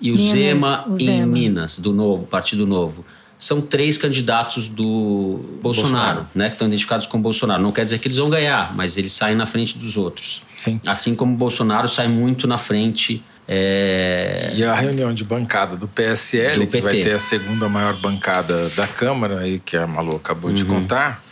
e 0.00 0.10
o, 0.10 0.16
Minas, 0.16 0.32
Zema, 0.32 0.88
o 0.88 0.98
Zema 0.98 1.10
em 1.10 1.26
Minas, 1.26 1.78
do 1.78 1.92
Novo, 1.92 2.24
Partido 2.24 2.66
Novo 2.66 3.04
são 3.38 3.60
três 3.60 3.98
candidatos 3.98 4.68
do 4.68 5.40
Bolsonaro, 5.60 5.62
Bolsonaro, 5.62 6.26
né, 6.34 6.46
que 6.48 6.54
estão 6.54 6.66
identificados 6.66 7.06
com 7.06 7.20
Bolsonaro. 7.20 7.62
Não 7.62 7.72
quer 7.72 7.84
dizer 7.84 7.98
que 7.98 8.08
eles 8.08 8.16
vão 8.16 8.30
ganhar, 8.30 8.74
mas 8.74 8.96
eles 8.96 9.12
saem 9.12 9.36
na 9.36 9.46
frente 9.46 9.76
dos 9.76 9.96
outros. 9.96 10.42
Sim. 10.56 10.80
Assim 10.86 11.14
como 11.14 11.36
Bolsonaro 11.36 11.88
sai 11.88 12.08
muito 12.08 12.46
na 12.46 12.56
frente. 12.56 13.22
É... 13.46 14.52
E 14.54 14.64
a 14.64 14.74
reunião 14.74 15.12
de 15.12 15.22
bancada 15.22 15.76
do 15.76 15.86
PSL, 15.86 16.64
do 16.64 16.70
que 16.70 16.80
vai 16.80 16.94
ter 16.94 17.12
a 17.12 17.18
segunda 17.18 17.68
maior 17.68 18.00
bancada 18.00 18.68
da 18.70 18.86
Câmara, 18.86 19.40
aí, 19.40 19.60
que 19.60 19.76
a 19.76 19.86
Malu 19.86 20.16
acabou 20.16 20.50
uhum. 20.50 20.56
de 20.56 20.64
contar, 20.64 21.22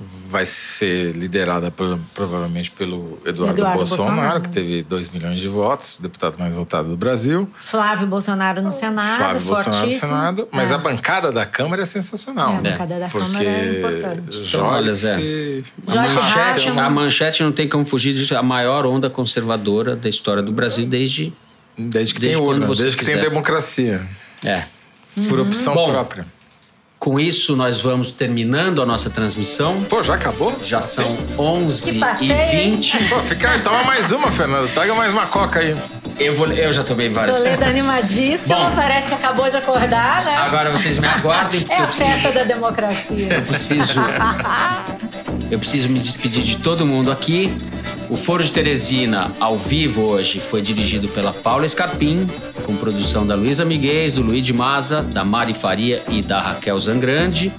vai 0.00 0.46
ser 0.46 1.12
liderada 1.14 1.70
por, 1.70 1.98
provavelmente 2.14 2.70
pelo 2.70 3.18
Eduardo, 3.24 3.60
Eduardo 3.60 3.78
Bolsonaro, 3.78 4.10
Bolsonaro, 4.10 4.40
que 4.42 4.48
teve 4.48 4.82
2 4.82 5.10
milhões 5.10 5.40
de 5.40 5.48
votos, 5.48 5.98
deputado 6.00 6.38
mais 6.38 6.54
votado 6.54 6.88
do 6.88 6.96
Brasil. 6.96 7.50
Flávio 7.60 8.06
Bolsonaro 8.06 8.62
no 8.62 8.70
Senado, 8.70 9.18
Flávio 9.18 9.42
Bolsonaro 9.42 9.86
no 9.86 9.98
Senado. 9.98 10.48
Mas 10.50 10.70
é. 10.70 10.74
a 10.74 10.78
bancada 10.78 11.30
da 11.30 11.44
Câmara 11.44 11.82
é 11.82 11.86
sensacional. 11.86 12.54
É, 12.54 12.56
a 12.56 12.60
bancada 12.60 12.98
da 12.98 13.08
Câmara 13.10 13.44
é 13.44 13.78
importante. 13.78 14.44
Joyce, 14.44 15.64
então, 15.78 16.00
a, 16.00 16.08
manchete, 16.08 16.68
a 16.68 16.90
manchete 16.90 17.42
não 17.42 17.52
tem 17.52 17.68
como 17.68 17.84
fugir 17.84 18.14
disso. 18.14 18.34
A 18.34 18.42
maior 18.42 18.86
onda 18.86 19.10
conservadora 19.10 19.96
da 19.96 20.08
história 20.08 20.42
do 20.42 20.52
Brasil 20.52 20.86
desde... 20.86 21.32
Desde 21.76 22.14
que 22.14 22.20
desde 22.20 22.36
tem 22.36 22.46
urna, 22.46 22.66
desde 22.66 22.90
que 22.90 23.04
quiser. 23.04 23.20
tem 23.20 23.22
democracia. 23.22 24.06
É. 24.44 24.64
Por 25.28 25.38
uhum. 25.38 25.46
opção 25.46 25.74
Bom, 25.74 25.90
própria. 25.90 26.26
Com 27.00 27.18
isso, 27.18 27.56
nós 27.56 27.80
vamos 27.80 28.12
terminando 28.12 28.82
a 28.82 28.84
nossa 28.84 29.08
transmissão. 29.08 29.80
Pô, 29.84 30.02
já 30.02 30.16
acabou? 30.16 30.54
Já 30.62 30.82
são 30.82 31.16
11 31.38 31.98
e 32.20 32.32
20 32.70 33.08
Pô, 33.08 33.18
fica 33.20 33.52
aí, 33.52 33.60
toma 33.60 33.82
mais 33.84 34.12
uma, 34.12 34.30
Fernando. 34.30 34.68
Pega 34.74 34.94
mais 34.94 35.10
uma 35.10 35.24
coca 35.26 35.60
aí. 35.60 35.74
Eu, 36.18 36.36
vou, 36.36 36.52
eu 36.52 36.70
já 36.70 36.84
tomei 36.84 37.08
várias. 37.08 37.38
Toledo 37.38 37.64
animadíssimo, 37.64 38.48
Bom, 38.48 38.72
parece 38.76 39.08
que 39.08 39.14
acabou 39.14 39.48
de 39.48 39.56
acordar, 39.56 40.26
né? 40.26 40.36
Agora 40.36 40.70
vocês 40.72 40.98
me 40.98 41.06
aguardem. 41.06 41.62
Porque 41.62 41.72
é 41.72 41.78
a 41.78 41.86
festa 41.86 42.04
preciso, 42.04 42.34
da 42.34 42.44
democracia. 42.44 43.32
Eu 43.32 43.42
preciso. 43.44 43.94
eu 45.50 45.58
preciso 45.58 45.88
me 45.88 46.00
despedir 46.00 46.42
de 46.42 46.56
todo 46.56 46.84
mundo 46.84 47.10
aqui. 47.10 47.52
O 48.08 48.16
Foro 48.16 48.42
de 48.42 48.50
Teresina, 48.50 49.30
ao 49.38 49.56
vivo 49.56 50.02
hoje, 50.02 50.40
foi 50.40 50.60
dirigido 50.60 51.08
pela 51.08 51.32
Paula 51.32 51.64
Escarpim, 51.64 52.26
com 52.64 52.76
produção 52.76 53.26
da 53.26 53.34
Luísa 53.34 53.64
Miguez, 53.64 54.14
do 54.14 54.22
Luiz 54.22 54.44
de 54.44 54.52
Maza, 54.52 55.02
da 55.02 55.24
Mari 55.24 55.54
Faria 55.54 56.02
e 56.08 56.22
da 56.22 56.40
Raquel 56.40 56.78
Zangrande. 56.78 57.52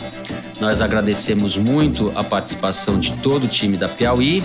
Nós 0.59 0.81
agradecemos 0.81 1.55
muito 1.55 2.11
a 2.15 2.23
participação 2.23 2.99
de 2.99 3.13
todo 3.13 3.45
o 3.45 3.47
time 3.47 3.77
da 3.77 3.87
Piauí 3.87 4.43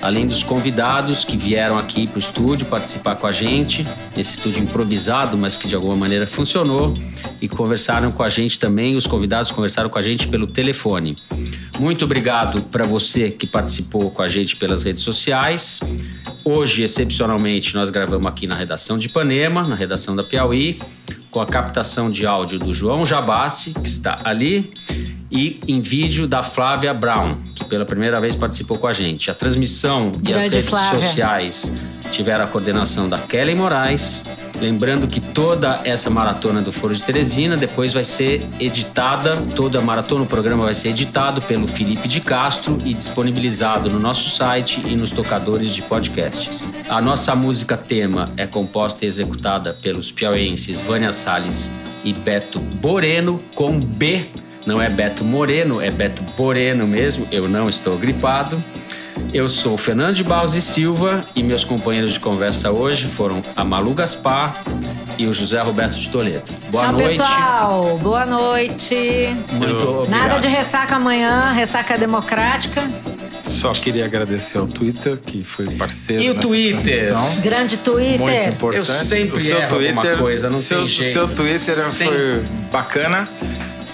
além 0.00 0.26
dos 0.26 0.42
convidados 0.42 1.24
que 1.24 1.36
vieram 1.36 1.78
aqui 1.78 2.06
para 2.06 2.16
o 2.16 2.20
estúdio 2.20 2.66
participar 2.66 3.16
com 3.16 3.26
a 3.26 3.32
gente, 3.32 3.86
nesse 4.16 4.34
estúdio 4.34 4.62
improvisado, 4.62 5.36
mas 5.36 5.56
que 5.56 5.66
de 5.66 5.74
alguma 5.74 5.96
maneira 5.96 6.26
funcionou, 6.26 6.94
e 7.40 7.48
conversaram 7.48 8.10
com 8.10 8.22
a 8.22 8.28
gente 8.28 8.58
também, 8.58 8.96
os 8.96 9.06
convidados 9.06 9.50
conversaram 9.50 9.88
com 9.88 9.98
a 9.98 10.02
gente 10.02 10.28
pelo 10.28 10.46
telefone. 10.46 11.16
Muito 11.78 12.04
obrigado 12.04 12.62
para 12.62 12.86
você 12.86 13.30
que 13.30 13.46
participou 13.46 14.10
com 14.10 14.22
a 14.22 14.28
gente 14.28 14.56
pelas 14.56 14.82
redes 14.82 15.02
sociais. 15.02 15.80
Hoje, 16.44 16.82
excepcionalmente, 16.82 17.74
nós 17.74 17.90
gravamos 17.90 18.26
aqui 18.26 18.46
na 18.46 18.54
redação 18.54 18.96
de 18.96 19.06
Ipanema, 19.06 19.62
na 19.62 19.74
redação 19.74 20.16
da 20.16 20.22
Piauí, 20.22 20.78
com 21.30 21.40
a 21.40 21.46
captação 21.46 22.10
de 22.10 22.24
áudio 22.24 22.58
do 22.58 22.72
João 22.72 23.04
Jabassi, 23.04 23.74
que 23.74 23.88
está 23.88 24.20
ali, 24.24 24.72
e 25.30 25.60
em 25.68 25.80
vídeo 25.80 26.26
da 26.26 26.42
Flávia 26.42 26.94
Brown, 26.94 27.36
que 27.54 27.64
pela 27.64 27.84
primeira 27.84 28.20
vez 28.20 28.34
participou 28.34 28.78
com 28.78 28.86
a 28.86 28.92
gente. 28.92 29.30
A 29.30 29.34
transmissão 29.34 30.12
e 30.26 30.32
as 30.32 30.44
redes 30.44 30.70
Flávia. 30.70 31.00
sociais 31.00 31.70
tiveram 32.10 32.44
a 32.44 32.46
coordenação 32.46 33.08
da 33.08 33.18
Kelly 33.18 33.54
Moraes. 33.54 34.24
Lembrando 34.60 35.06
que 35.06 35.20
toda 35.20 35.80
essa 35.84 36.08
maratona 36.08 36.62
do 36.62 36.72
Foro 36.72 36.94
de 36.94 37.02
Teresina 37.02 37.56
depois 37.56 37.92
vai 37.92 38.04
ser 38.04 38.42
editada, 38.58 39.36
toda 39.54 39.78
a 39.78 39.82
maratona, 39.82 40.22
o 40.22 40.26
programa 40.26 40.64
vai 40.64 40.74
ser 40.74 40.88
editado 40.88 41.42
pelo 41.42 41.66
Felipe 41.66 42.08
de 42.08 42.20
Castro 42.20 42.78
e 42.84 42.94
disponibilizado 42.94 43.90
no 43.90 43.98
nosso 43.98 44.30
site 44.30 44.82
e 44.86 44.96
nos 44.96 45.10
tocadores 45.10 45.74
de 45.74 45.82
podcasts. 45.82 46.66
A 46.88 47.00
nossa 47.00 47.34
música 47.34 47.76
tema 47.76 48.26
é 48.36 48.46
composta 48.46 49.04
e 49.04 49.08
executada 49.08 49.74
pelos 49.74 50.10
piauenses 50.10 50.80
Vânia 50.80 51.12
Salles 51.12 51.70
e 52.04 52.12
Beto 52.12 52.58
Boreno, 52.58 53.38
com 53.54 53.78
B 53.78 54.26
não 54.66 54.82
é 54.82 54.90
Beto 54.90 55.24
Moreno, 55.24 55.80
é 55.80 55.92
Beto 55.92 56.24
Boreno 56.36 56.88
mesmo. 56.88 57.26
Eu 57.30 57.48
não 57.48 57.68
estou 57.68 57.96
gripado. 57.96 58.62
Eu 59.32 59.48
sou 59.48 59.74
o 59.74 59.76
Fernando 59.76 60.14
de 60.14 60.24
Barros 60.24 60.54
e 60.54 60.62
Silva 60.62 61.24
e 61.34 61.42
meus 61.42 61.64
companheiros 61.64 62.12
de 62.12 62.20
conversa 62.20 62.70
hoje 62.70 63.06
foram 63.06 63.42
a 63.54 63.64
Malu 63.64 63.94
Gaspar 63.94 64.62
e 65.18 65.26
o 65.26 65.32
José 65.32 65.60
Roberto 65.60 65.94
de 65.94 66.08
Toledo. 66.08 66.44
Boa 66.70 66.84
Tchau, 66.84 66.92
noite. 66.92 67.08
pessoal. 67.18 67.98
Boa 67.98 68.26
noite. 68.26 68.94
Muito 69.52 69.88
obrigado. 69.88 70.08
Nada 70.08 70.38
de 70.38 70.48
ressaca 70.48 70.96
amanhã, 70.96 71.52
ressaca 71.52 71.96
democrática. 71.98 72.88
Só 73.46 73.72
queria 73.72 74.04
agradecer 74.04 74.58
ao 74.58 74.66
Twitter, 74.66 75.16
que 75.18 75.42
foi 75.42 75.70
parceiro. 75.76 76.22
E 76.22 76.30
o 76.30 76.34
Twitter? 76.34 76.82
Transmissão. 76.82 77.40
Grande 77.40 77.76
Twitter. 77.78 78.20
Muito 78.20 78.48
importante. 78.48 78.78
Eu 78.78 78.84
sempre 78.84 79.36
o 79.38 79.40
seu 79.40 79.68
Twitter, 79.68 80.18
coisa, 80.18 80.48
não 80.50 80.58
seu, 80.58 80.78
tem 80.78 80.88
jeito. 80.88 81.12
seu 81.12 81.28
Twitter 81.28 81.74
sempre. 81.74 82.16
foi 82.16 82.44
bacana. 82.70 83.28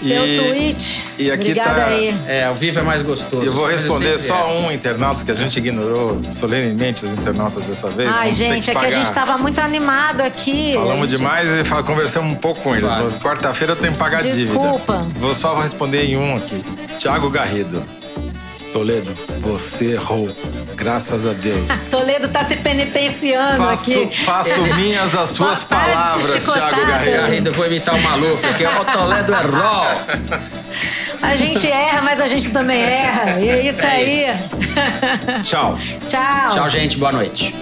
Seu 0.03 0.25
e, 0.25 0.39
tweet. 0.39 1.01
E 1.17 1.31
aqui 1.31 1.51
Obrigada 1.51 1.81
tá. 1.81 1.87
Aí. 1.87 2.15
É, 2.27 2.45
ao 2.45 2.55
vivo 2.55 2.79
é 2.79 2.81
mais 2.81 3.01
gostoso. 3.01 3.45
Eu 3.45 3.53
vou 3.53 3.67
responder 3.67 4.17
só 4.17 4.49
é. 4.49 4.53
um 4.59 4.71
internauta 4.71 5.23
que 5.23 5.31
a 5.31 5.35
gente 5.35 5.57
ignorou 5.57 6.21
solenemente 6.31 7.05
os 7.05 7.13
internautas 7.13 7.63
dessa 7.63 7.89
vez. 7.89 8.09
Ai, 8.09 8.31
Vamos 8.31 8.35
gente, 8.37 8.63
que 8.65 8.71
é 8.71 8.75
que 8.75 8.85
a 8.85 8.89
gente 8.89 9.05
estava 9.05 9.37
muito 9.37 9.59
animado 9.59 10.21
aqui. 10.21 10.73
Falamos 10.73 11.09
gente... 11.09 11.19
demais 11.19 11.47
e 11.49 11.83
conversamos 11.83 12.33
um 12.33 12.35
pouco 12.35 12.61
com 12.61 12.75
eles. 12.75 12.87
Claro. 12.87 13.11
Quarta-feira 13.21 13.73
eu 13.73 13.77
tenho 13.77 13.93
que 13.93 13.99
pagar 13.99 14.23
Desculpa. 14.23 14.97
dívida. 14.97 15.19
Vou 15.19 15.33
só 15.33 15.59
responder 15.59 16.03
em 16.03 16.17
um 16.17 16.37
aqui. 16.37 16.63
Tiago 16.97 17.29
Garrido. 17.29 17.83
Toledo, 18.73 19.13
você 19.41 19.91
errou. 19.93 20.27
Graças 20.75 21.25
a 21.25 21.33
Deus. 21.33 21.89
Toledo 21.89 22.27
tá 22.27 22.45
se 22.45 22.55
penitenciando 22.55 23.57
faço, 23.57 23.91
aqui. 23.91 24.23
Faço 24.23 24.61
minhas 24.75 25.15
as 25.15 25.29
suas 25.29 25.63
palavras, 25.63 26.43
Thiago 26.43 26.85
Garrido. 26.85 27.23
Ainda 27.25 27.51
vou 27.51 27.65
imitar 27.65 27.95
o 27.95 28.01
Maluf, 28.01 28.41
porque 28.41 28.65
o 28.65 28.85
Toledo 28.85 29.33
errou. 29.33 29.85
A 31.21 31.35
gente 31.35 31.65
erra, 31.67 32.01
mas 32.01 32.19
a 32.19 32.27
gente 32.27 32.51
também 32.51 32.81
erra. 32.81 33.39
E 33.39 33.49
é 33.49 33.69
isso 33.69 33.81
é 33.81 33.87
aí. 33.87 34.25
Isso. 34.29 35.49
Tchau. 35.49 35.77
Tchau. 36.09 36.55
Tchau, 36.55 36.69
gente. 36.69 36.97
Boa 36.97 37.11
noite. 37.11 37.53